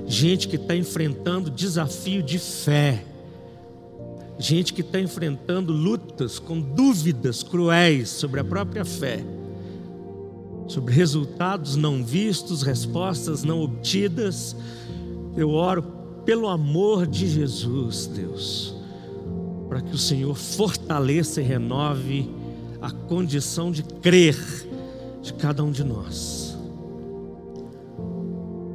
[0.08, 3.06] gente que está enfrentando desafio de fé,
[4.38, 9.24] gente que está enfrentando lutas com dúvidas cruéis sobre a própria fé,
[10.68, 14.56] sobre resultados não vistos, respostas não obtidas.
[15.38, 15.84] Eu oro
[16.26, 18.76] pelo amor de Jesus, Deus
[19.68, 22.30] para que o Senhor fortaleça e renove
[22.82, 24.38] a condição de crer
[25.26, 26.56] de cada um de nós.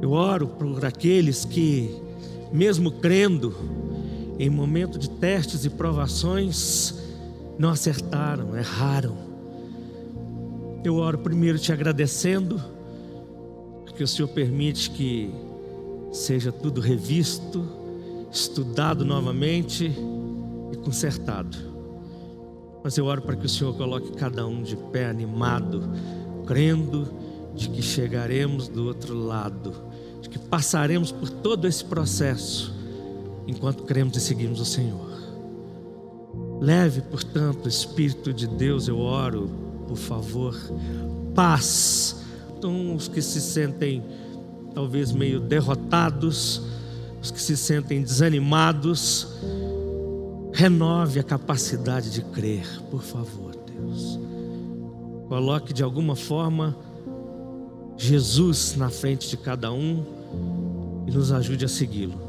[0.01, 1.95] Eu oro por aqueles que,
[2.51, 3.55] mesmo crendo,
[4.37, 6.93] em momento de testes e provações,
[7.57, 9.15] não acertaram, erraram.
[10.83, 12.61] Eu oro primeiro te agradecendo,
[13.85, 15.31] porque o Senhor permite que
[16.11, 17.65] seja tudo revisto,
[18.29, 19.85] estudado novamente
[20.73, 21.55] e consertado.
[22.83, 25.87] Mas eu oro para que o Senhor coloque cada um de pé animado,
[26.51, 27.07] crendo
[27.55, 29.73] de que chegaremos do outro lado,
[30.21, 32.75] de que passaremos por todo esse processo
[33.47, 35.09] enquanto cremos e seguimos o Senhor.
[36.59, 39.49] Leve, portanto, o Espírito de Deus, eu oro,
[39.87, 40.53] por favor,
[41.33, 42.17] paz.
[42.57, 44.03] Então, os que se sentem
[44.73, 46.61] talvez meio derrotados,
[47.21, 49.39] os que se sentem desanimados,
[50.53, 54.20] Renove a capacidade de crer, por favor, Deus.
[55.31, 56.75] Coloque de alguma forma
[57.95, 60.03] Jesus na frente de cada um
[61.07, 62.19] e nos ajude a segui-lo.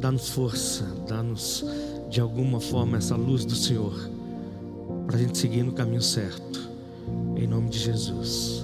[0.00, 1.64] Dá-nos força, dá-nos
[2.10, 3.94] de alguma forma essa luz do Senhor
[5.06, 6.68] para a gente seguir no caminho certo.
[7.36, 8.63] Em nome de Jesus.